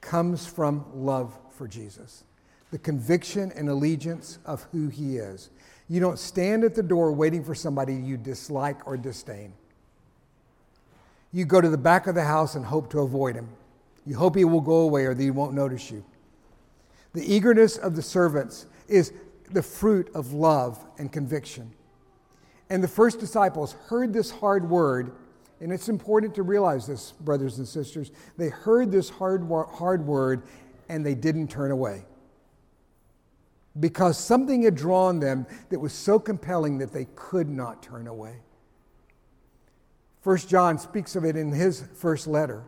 comes 0.00 0.46
from 0.46 0.84
love 0.94 1.36
for 1.50 1.66
Jesus 1.66 2.22
the 2.70 2.78
conviction 2.78 3.52
and 3.54 3.68
allegiance 3.68 4.38
of 4.44 4.66
who 4.72 4.88
he 4.88 5.16
is. 5.16 5.50
You 5.88 6.00
don't 6.00 6.18
stand 6.18 6.64
at 6.64 6.74
the 6.74 6.82
door 6.82 7.12
waiting 7.12 7.44
for 7.44 7.54
somebody 7.54 7.94
you 7.94 8.16
dislike 8.16 8.86
or 8.86 8.96
disdain. 8.96 9.52
You 11.32 11.44
go 11.44 11.60
to 11.60 11.68
the 11.68 11.78
back 11.78 12.06
of 12.06 12.14
the 12.14 12.24
house 12.24 12.54
and 12.54 12.64
hope 12.64 12.90
to 12.90 13.00
avoid 13.00 13.36
him. 13.36 13.48
You 14.04 14.16
hope 14.16 14.36
he 14.36 14.44
will 14.44 14.60
go 14.60 14.80
away 14.80 15.04
or 15.04 15.14
that 15.14 15.22
he 15.22 15.30
won't 15.30 15.54
notice 15.54 15.90
you. 15.90 16.04
The 17.12 17.34
eagerness 17.34 17.76
of 17.76 17.94
the 17.96 18.02
servants 18.02 18.66
is 18.88 19.12
the 19.50 19.62
fruit 19.62 20.10
of 20.14 20.32
love 20.32 20.84
and 20.98 21.12
conviction. 21.12 21.72
And 22.68 22.82
the 22.82 22.88
first 22.88 23.20
disciples 23.20 23.74
heard 23.88 24.12
this 24.12 24.30
hard 24.30 24.68
word 24.68 25.12
and 25.60 25.72
it's 25.72 25.88
important 25.88 26.34
to 26.34 26.42
realize 26.42 26.86
this, 26.86 27.12
brothers 27.12 27.58
and 27.58 27.66
sisters, 27.66 28.10
they 28.36 28.48
heard 28.48 28.92
this 28.92 29.08
hard, 29.08 29.48
hard 29.48 30.06
word 30.06 30.42
and 30.88 31.04
they 31.04 31.14
didn't 31.14 31.48
turn 31.48 31.70
away. 31.70 32.04
Because 33.78 34.18
something 34.18 34.62
had 34.62 34.74
drawn 34.74 35.20
them 35.20 35.46
that 35.68 35.80
was 35.80 35.92
so 35.92 36.18
compelling 36.18 36.78
that 36.78 36.92
they 36.92 37.06
could 37.14 37.48
not 37.48 37.82
turn 37.82 38.06
away. 38.06 38.36
First 40.22 40.48
John 40.48 40.78
speaks 40.78 41.14
of 41.14 41.24
it 41.24 41.36
in 41.36 41.52
his 41.52 41.84
first 41.94 42.26
letter 42.26 42.64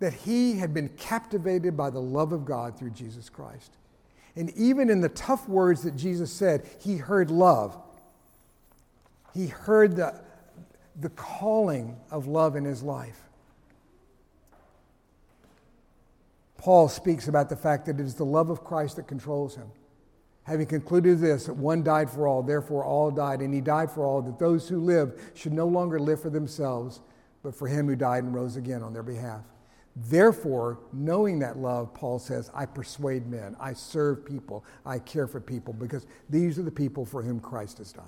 that 0.00 0.12
he 0.12 0.58
had 0.58 0.72
been 0.72 0.88
captivated 0.90 1.76
by 1.76 1.90
the 1.90 2.00
love 2.00 2.32
of 2.32 2.44
God 2.44 2.78
through 2.78 2.90
Jesus 2.90 3.28
Christ. 3.28 3.72
And 4.36 4.50
even 4.56 4.90
in 4.90 5.00
the 5.00 5.08
tough 5.08 5.48
words 5.48 5.82
that 5.82 5.96
Jesus 5.96 6.32
said, 6.32 6.68
he 6.80 6.96
heard 6.96 7.30
love. 7.30 7.76
He 9.34 9.48
heard 9.48 9.96
the, 9.96 10.20
the 10.98 11.10
calling 11.10 11.96
of 12.10 12.26
love 12.26 12.56
in 12.56 12.64
his 12.64 12.82
life. 12.82 13.20
Paul 16.56 16.88
speaks 16.88 17.28
about 17.28 17.48
the 17.48 17.56
fact 17.56 17.86
that 17.86 18.00
it 18.00 18.04
is 18.04 18.14
the 18.14 18.24
love 18.24 18.50
of 18.50 18.64
Christ 18.64 18.96
that 18.96 19.06
controls 19.06 19.54
him. 19.54 19.70
Having 20.48 20.66
concluded 20.68 21.20
this, 21.20 21.44
that 21.44 21.54
one 21.54 21.82
died 21.82 22.08
for 22.08 22.26
all, 22.26 22.42
therefore 22.42 22.82
all 22.82 23.10
died, 23.10 23.42
and 23.42 23.52
he 23.52 23.60
died 23.60 23.90
for 23.90 24.06
all, 24.06 24.22
that 24.22 24.38
those 24.38 24.66
who 24.66 24.80
live 24.80 25.30
should 25.34 25.52
no 25.52 25.66
longer 25.66 26.00
live 26.00 26.22
for 26.22 26.30
themselves, 26.30 27.00
but 27.42 27.54
for 27.54 27.68
him 27.68 27.86
who 27.86 27.94
died 27.94 28.24
and 28.24 28.34
rose 28.34 28.56
again 28.56 28.82
on 28.82 28.94
their 28.94 29.02
behalf. 29.02 29.42
Therefore, 29.94 30.78
knowing 30.90 31.40
that 31.40 31.58
love, 31.58 31.92
Paul 31.92 32.18
says, 32.18 32.50
I 32.54 32.64
persuade 32.64 33.26
men, 33.26 33.56
I 33.60 33.74
serve 33.74 34.24
people, 34.24 34.64
I 34.86 35.00
care 35.00 35.26
for 35.26 35.38
people, 35.38 35.74
because 35.74 36.06
these 36.30 36.58
are 36.58 36.62
the 36.62 36.70
people 36.70 37.04
for 37.04 37.20
whom 37.22 37.40
Christ 37.40 37.76
has 37.76 37.92
died. 37.92 38.04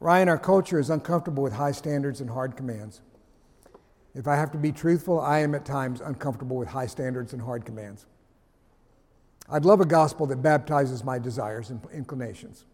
Ryan, 0.00 0.28
our 0.28 0.38
culture 0.38 0.78
is 0.78 0.90
uncomfortable 0.90 1.42
with 1.42 1.54
high 1.54 1.72
standards 1.72 2.20
and 2.20 2.28
hard 2.28 2.58
commands. 2.58 3.00
If 4.14 4.28
I 4.28 4.36
have 4.36 4.50
to 4.50 4.58
be 4.58 4.70
truthful, 4.70 5.18
I 5.18 5.38
am 5.38 5.54
at 5.54 5.64
times 5.64 6.02
uncomfortable 6.02 6.58
with 6.58 6.68
high 6.68 6.88
standards 6.88 7.32
and 7.32 7.40
hard 7.40 7.64
commands. 7.64 8.04
I'd 9.48 9.64
love 9.64 9.80
a 9.80 9.86
gospel 9.86 10.26
that 10.26 10.42
baptizes 10.42 11.04
my 11.04 11.18
desires 11.18 11.70
and 11.70 11.80
inclinations, 11.92 12.64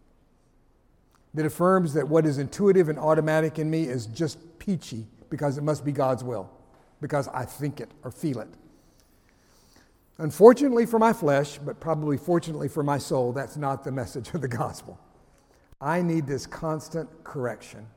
that 1.33 1.45
affirms 1.45 1.93
that 1.93 2.07
what 2.07 2.25
is 2.25 2.37
intuitive 2.37 2.89
and 2.89 2.99
automatic 2.99 3.59
in 3.59 3.69
me 3.69 3.83
is 3.83 4.07
just 4.07 4.37
peachy 4.59 5.05
because 5.29 5.57
it 5.57 5.63
must 5.63 5.83
be 5.83 5.91
God's 5.91 6.23
will, 6.23 6.49
because 7.01 7.27
I 7.29 7.45
think 7.45 7.79
it 7.79 7.91
or 8.03 8.11
feel 8.11 8.39
it. 8.39 8.49
Unfortunately 10.19 10.85
for 10.85 10.99
my 10.99 11.11
flesh, 11.11 11.57
but 11.57 11.79
probably 11.79 12.17
fortunately 12.17 12.67
for 12.67 12.83
my 12.83 12.97
soul, 12.97 13.33
that's 13.33 13.57
not 13.57 13.83
the 13.83 13.91
message 13.91 14.33
of 14.33 14.41
the 14.41 14.47
gospel. 14.47 14.99
I 15.81 16.01
need 16.01 16.27
this 16.27 16.45
constant 16.45 17.09
correction. 17.23 17.87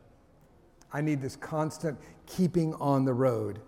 I 0.92 1.02
need 1.02 1.20
this 1.20 1.36
constant 1.36 1.98
keeping 2.26 2.74
on 2.74 3.04
the 3.04 3.12
road. 3.12 3.60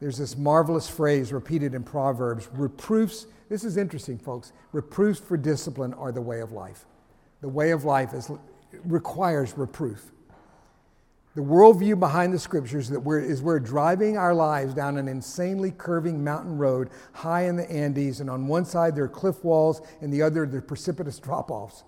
There's 0.00 0.18
this 0.18 0.36
marvelous 0.36 0.88
phrase 0.88 1.32
repeated 1.32 1.74
in 1.74 1.82
Proverbs 1.82 2.48
reproofs. 2.52 3.26
This 3.48 3.64
is 3.64 3.76
interesting, 3.76 4.18
folks. 4.18 4.52
Reproofs 4.72 5.20
for 5.20 5.36
discipline 5.36 5.94
are 5.94 6.12
the 6.12 6.20
way 6.20 6.40
of 6.40 6.52
life. 6.52 6.84
The 7.40 7.48
way 7.48 7.70
of 7.70 7.84
life 7.84 8.12
is, 8.12 8.30
requires 8.84 9.56
reproof. 9.56 10.12
The 11.34 11.44
worldview 11.44 12.00
behind 12.00 12.34
the 12.34 12.38
scriptures 12.38 12.88
that 12.88 13.00
we're, 13.00 13.20
is 13.20 13.42
we're 13.42 13.60
driving 13.60 14.18
our 14.18 14.34
lives 14.34 14.74
down 14.74 14.98
an 14.98 15.06
insanely 15.06 15.70
curving 15.70 16.24
mountain 16.24 16.58
road 16.58 16.90
high 17.12 17.44
in 17.44 17.56
the 17.56 17.70
Andes, 17.70 18.20
and 18.20 18.28
on 18.28 18.48
one 18.48 18.64
side 18.64 18.96
there 18.96 19.04
are 19.04 19.08
cliff 19.08 19.44
walls, 19.44 19.80
and 20.00 20.12
the 20.12 20.20
other 20.20 20.46
there 20.46 20.58
are 20.58 20.62
precipitous 20.62 21.18
drop 21.18 21.50
offs. 21.50 21.84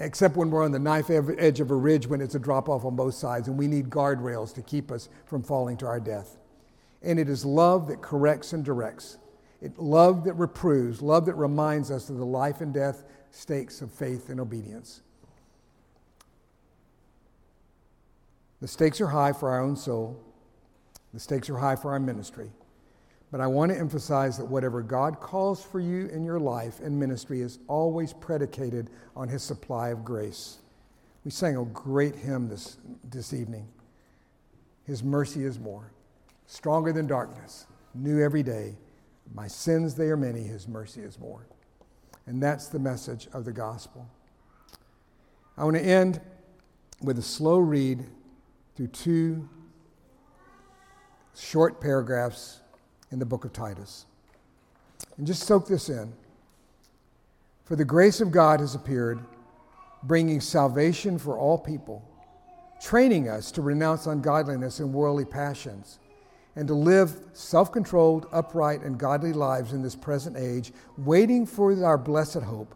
Except 0.00 0.36
when 0.36 0.50
we're 0.50 0.64
on 0.64 0.72
the 0.72 0.78
knife 0.78 1.10
edge 1.10 1.60
of 1.60 1.70
a 1.70 1.76
ridge 1.76 2.06
when 2.06 2.20
it's 2.20 2.34
a 2.34 2.38
drop 2.38 2.68
off 2.68 2.84
on 2.84 2.96
both 2.96 3.14
sides, 3.14 3.46
and 3.46 3.58
we 3.58 3.68
need 3.68 3.90
guardrails 3.90 4.54
to 4.54 4.62
keep 4.62 4.90
us 4.90 5.08
from 5.26 5.42
falling 5.42 5.76
to 5.76 5.86
our 5.86 6.00
death. 6.00 6.38
And 7.02 7.18
it 7.18 7.28
is 7.28 7.44
love 7.44 7.88
that 7.88 8.00
corrects 8.00 8.52
and 8.52 8.64
directs. 8.64 9.18
It, 9.62 9.78
love 9.78 10.24
that 10.24 10.34
reproves, 10.34 11.00
love 11.00 11.26
that 11.26 11.34
reminds 11.34 11.90
us 11.90 12.10
of 12.10 12.18
the 12.18 12.26
life 12.26 12.60
and 12.60 12.74
death 12.74 13.04
stakes 13.30 13.80
of 13.80 13.92
faith 13.92 14.28
and 14.28 14.40
obedience. 14.40 15.02
The 18.60 18.68
stakes 18.68 19.00
are 19.00 19.06
high 19.06 19.32
for 19.32 19.50
our 19.50 19.60
own 19.62 19.76
soul, 19.76 20.20
the 21.14 21.20
stakes 21.20 21.48
are 21.48 21.58
high 21.58 21.76
for 21.76 21.92
our 21.92 22.00
ministry. 22.00 22.50
But 23.30 23.40
I 23.40 23.46
want 23.46 23.72
to 23.72 23.78
emphasize 23.78 24.36
that 24.36 24.44
whatever 24.44 24.82
God 24.82 25.18
calls 25.20 25.64
for 25.64 25.80
you 25.80 26.06
in 26.08 26.22
your 26.22 26.38
life 26.38 26.80
and 26.80 26.98
ministry 27.00 27.40
is 27.40 27.58
always 27.66 28.12
predicated 28.12 28.90
on 29.16 29.28
His 29.28 29.42
supply 29.42 29.88
of 29.88 30.04
grace. 30.04 30.58
We 31.24 31.30
sang 31.30 31.56
a 31.56 31.64
great 31.64 32.14
hymn 32.14 32.48
this, 32.48 32.76
this 33.08 33.32
evening. 33.32 33.68
His 34.84 35.02
mercy 35.02 35.44
is 35.44 35.58
more, 35.58 35.92
stronger 36.46 36.92
than 36.92 37.06
darkness, 37.06 37.66
new 37.94 38.22
every 38.22 38.42
day. 38.42 38.76
My 39.34 39.48
sins, 39.48 39.94
they 39.94 40.06
are 40.06 40.16
many, 40.16 40.42
His 40.42 40.68
mercy 40.68 41.00
is 41.00 41.18
more. 41.18 41.46
And 42.26 42.42
that's 42.42 42.68
the 42.68 42.78
message 42.78 43.28
of 43.32 43.44
the 43.44 43.52
gospel. 43.52 44.08
I 45.56 45.64
want 45.64 45.76
to 45.76 45.82
end 45.82 46.20
with 47.02 47.18
a 47.18 47.22
slow 47.22 47.58
read 47.58 48.04
through 48.76 48.88
two 48.88 49.48
short 51.36 51.80
paragraphs 51.80 52.60
in 53.10 53.18
the 53.18 53.26
book 53.26 53.44
of 53.44 53.52
Titus. 53.52 54.06
And 55.18 55.26
just 55.26 55.44
soak 55.44 55.66
this 55.66 55.88
in. 55.88 56.12
For 57.64 57.76
the 57.76 57.84
grace 57.84 58.20
of 58.20 58.30
God 58.30 58.60
has 58.60 58.74
appeared, 58.74 59.20
bringing 60.02 60.40
salvation 60.40 61.18
for 61.18 61.38
all 61.38 61.58
people, 61.58 62.02
training 62.82 63.28
us 63.28 63.52
to 63.52 63.62
renounce 63.62 64.06
ungodliness 64.06 64.80
and 64.80 64.92
worldly 64.92 65.24
passions, 65.24 65.98
and 66.56 66.68
to 66.68 66.74
live 66.74 67.18
self 67.32 67.72
controlled, 67.72 68.26
upright, 68.32 68.82
and 68.82 68.98
godly 68.98 69.32
lives 69.32 69.72
in 69.72 69.82
this 69.82 69.96
present 69.96 70.36
age, 70.36 70.72
waiting 70.98 71.46
for 71.46 71.84
our 71.84 71.98
blessed 71.98 72.42
hope, 72.42 72.74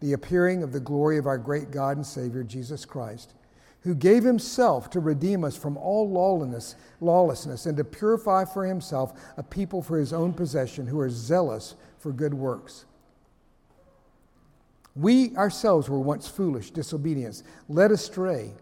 the 0.00 0.12
appearing 0.12 0.62
of 0.62 0.72
the 0.72 0.80
glory 0.80 1.18
of 1.18 1.26
our 1.26 1.38
great 1.38 1.70
God 1.70 1.96
and 1.96 2.06
Savior, 2.06 2.42
Jesus 2.42 2.84
Christ 2.84 3.34
who 3.82 3.94
gave 3.94 4.24
himself 4.24 4.90
to 4.90 5.00
redeem 5.00 5.44
us 5.44 5.56
from 5.56 5.76
all 5.76 6.08
lawlessness, 6.08 6.74
lawlessness 7.00 7.66
and 7.66 7.76
to 7.76 7.84
purify 7.84 8.44
for 8.44 8.66
himself 8.66 9.18
a 9.36 9.42
people 9.42 9.82
for 9.82 9.98
his 9.98 10.12
own 10.12 10.32
possession 10.32 10.86
who 10.86 10.98
are 10.98 11.10
zealous 11.10 11.74
for 11.98 12.12
good 12.12 12.34
works. 12.34 12.84
We 14.96 15.34
ourselves 15.36 15.88
were 15.88 16.00
once 16.00 16.26
foolish, 16.26 16.72
disobedient, 16.72 17.42
led 17.68 17.92
astray, 17.92 18.52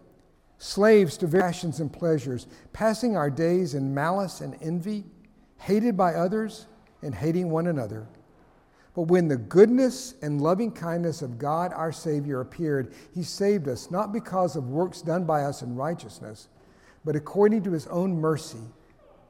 slaves 0.57 1.17
to 1.17 1.27
passions 1.27 1.79
and 1.79 1.91
pleasures, 1.91 2.47
passing 2.73 3.15
our 3.15 3.29
days 3.29 3.73
in 3.73 3.93
malice 3.93 4.41
and 4.41 4.57
envy, 4.61 5.03
hated 5.57 5.95
by 5.95 6.13
others 6.13 6.67
and 7.01 7.13
hating 7.13 7.49
one 7.49 7.67
another. 7.67 8.07
But 8.95 9.03
when 9.03 9.27
the 9.27 9.37
goodness 9.37 10.15
and 10.23 10.41
loving 10.41 10.71
kindness 10.71 11.21
of 11.21 11.37
God 11.37 11.71
our 11.73 11.91
Savior 11.91 12.41
appeared, 12.41 12.95
He 13.13 13.21
saved 13.21 13.67
us, 13.67 13.91
not 13.91 14.11
because 14.11 14.55
of 14.55 14.69
works 14.69 15.01
done 15.03 15.23
by 15.23 15.43
us 15.43 15.61
in 15.61 15.75
righteousness, 15.75 16.47
but 17.05 17.15
according 17.15 17.61
to 17.63 17.71
His 17.71 17.85
own 17.87 18.19
mercy, 18.19 18.57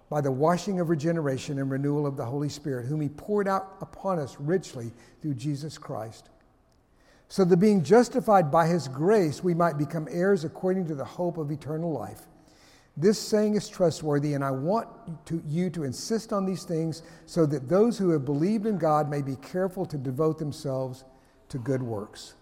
by 0.10 0.22
the 0.22 0.32
washing 0.32 0.80
of 0.80 0.88
regeneration 0.88 1.60
and 1.60 1.70
renewal 1.70 2.08
of 2.08 2.16
the 2.16 2.24
Holy 2.24 2.48
Spirit, 2.48 2.86
whom 2.86 3.02
He 3.02 3.10
poured 3.10 3.50
out 3.50 3.76
upon 3.82 4.20
us 4.20 4.38
richly 4.40 4.94
through 5.22 5.34
Jesus 5.34 5.78
Christ. 5.78 6.30
So 7.30 7.44
that 7.44 7.58
being 7.58 7.84
justified 7.84 8.52
by 8.52 8.68
His 8.68 8.88
grace, 8.88 9.44
we 9.44 9.54
might 9.54 9.78
become 9.78 10.08
heirs 10.10 10.44
according 10.44 10.88
to 10.88 10.96
the 10.96 11.06
hope 11.06 11.38
of 11.38 11.52
eternal 11.52 11.92
life. 11.92 12.22
This 12.96 13.20
saying 13.20 13.56
is 13.56 13.70
trustworthy, 13.70 14.34
and 14.34 14.44
I 14.44 14.50
want 14.50 14.88
to, 15.28 15.44
you 15.48 15.70
to 15.72 15.84
insist 15.84 16.34
on 16.34 16.46
these 16.46 16.64
things 16.64 17.04
so 17.28 17.46
that 17.46 17.70
those 17.70 17.98
who 17.98 18.10
have 18.10 18.26
believed 18.26 18.66
in 18.66 18.78
God 18.78 19.08
may 19.10 19.22
be 19.22 19.36
careful 19.36 19.86
to 19.86 19.98
devote 19.98 20.40
themselves 20.40 21.06
to 21.50 21.60
good 21.60 21.84
works. 21.84 22.34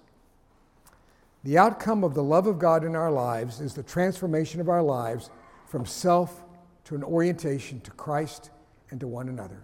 The 1.43 1.58
outcome 1.58 2.04
of 2.04 2.13
the 2.13 2.24
love 2.24 2.48
of 2.48 2.58
God 2.58 2.86
in 2.86 2.95
our 2.95 3.12
lives 3.12 3.60
is 3.60 3.74
the 3.74 3.84
transformation 3.84 4.62
of 4.62 4.69
our 4.69 4.82
lives 4.82 5.30
from 5.67 5.86
self 5.86 6.43
to 6.86 6.95
an 6.95 7.04
orientation 7.04 7.82
to 7.82 7.91
Christ 7.91 8.50
and 8.91 9.00
to 9.02 9.08
one 9.08 9.28
another. 9.28 9.62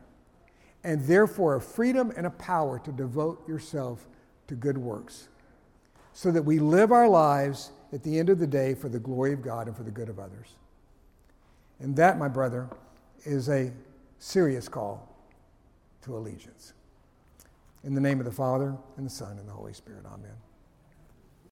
And 0.83 1.05
therefore, 1.05 1.55
a 1.55 1.61
freedom 1.61 2.11
and 2.17 2.27
a 2.27 2.31
power 2.31 2.79
to 2.79 2.91
devote 2.91 3.47
yourself 3.47 4.07
to 4.47 4.55
good 4.55 4.77
works 4.77 5.27
so 6.13 6.31
that 6.31 6.43
we 6.43 6.59
live 6.59 6.91
our 6.91 7.07
lives 7.07 7.71
at 7.93 8.03
the 8.03 8.19
end 8.19 8.29
of 8.29 8.39
the 8.39 8.47
day 8.47 8.73
for 8.73 8.89
the 8.89 8.99
glory 8.99 9.33
of 9.33 9.41
God 9.41 9.67
and 9.67 9.75
for 9.75 9.83
the 9.83 9.91
good 9.91 10.09
of 10.09 10.19
others. 10.19 10.55
And 11.79 11.95
that, 11.95 12.17
my 12.17 12.27
brother, 12.27 12.69
is 13.23 13.49
a 13.49 13.71
serious 14.19 14.67
call 14.67 15.07
to 16.03 16.15
allegiance. 16.15 16.73
In 17.83 17.95
the 17.95 18.01
name 18.01 18.19
of 18.19 18.25
the 18.25 18.31
Father, 18.31 18.75
and 18.97 19.05
the 19.05 19.09
Son, 19.09 19.37
and 19.39 19.47
the 19.47 19.53
Holy 19.53 19.73
Spirit. 19.73 20.05
Amen. 20.05 20.35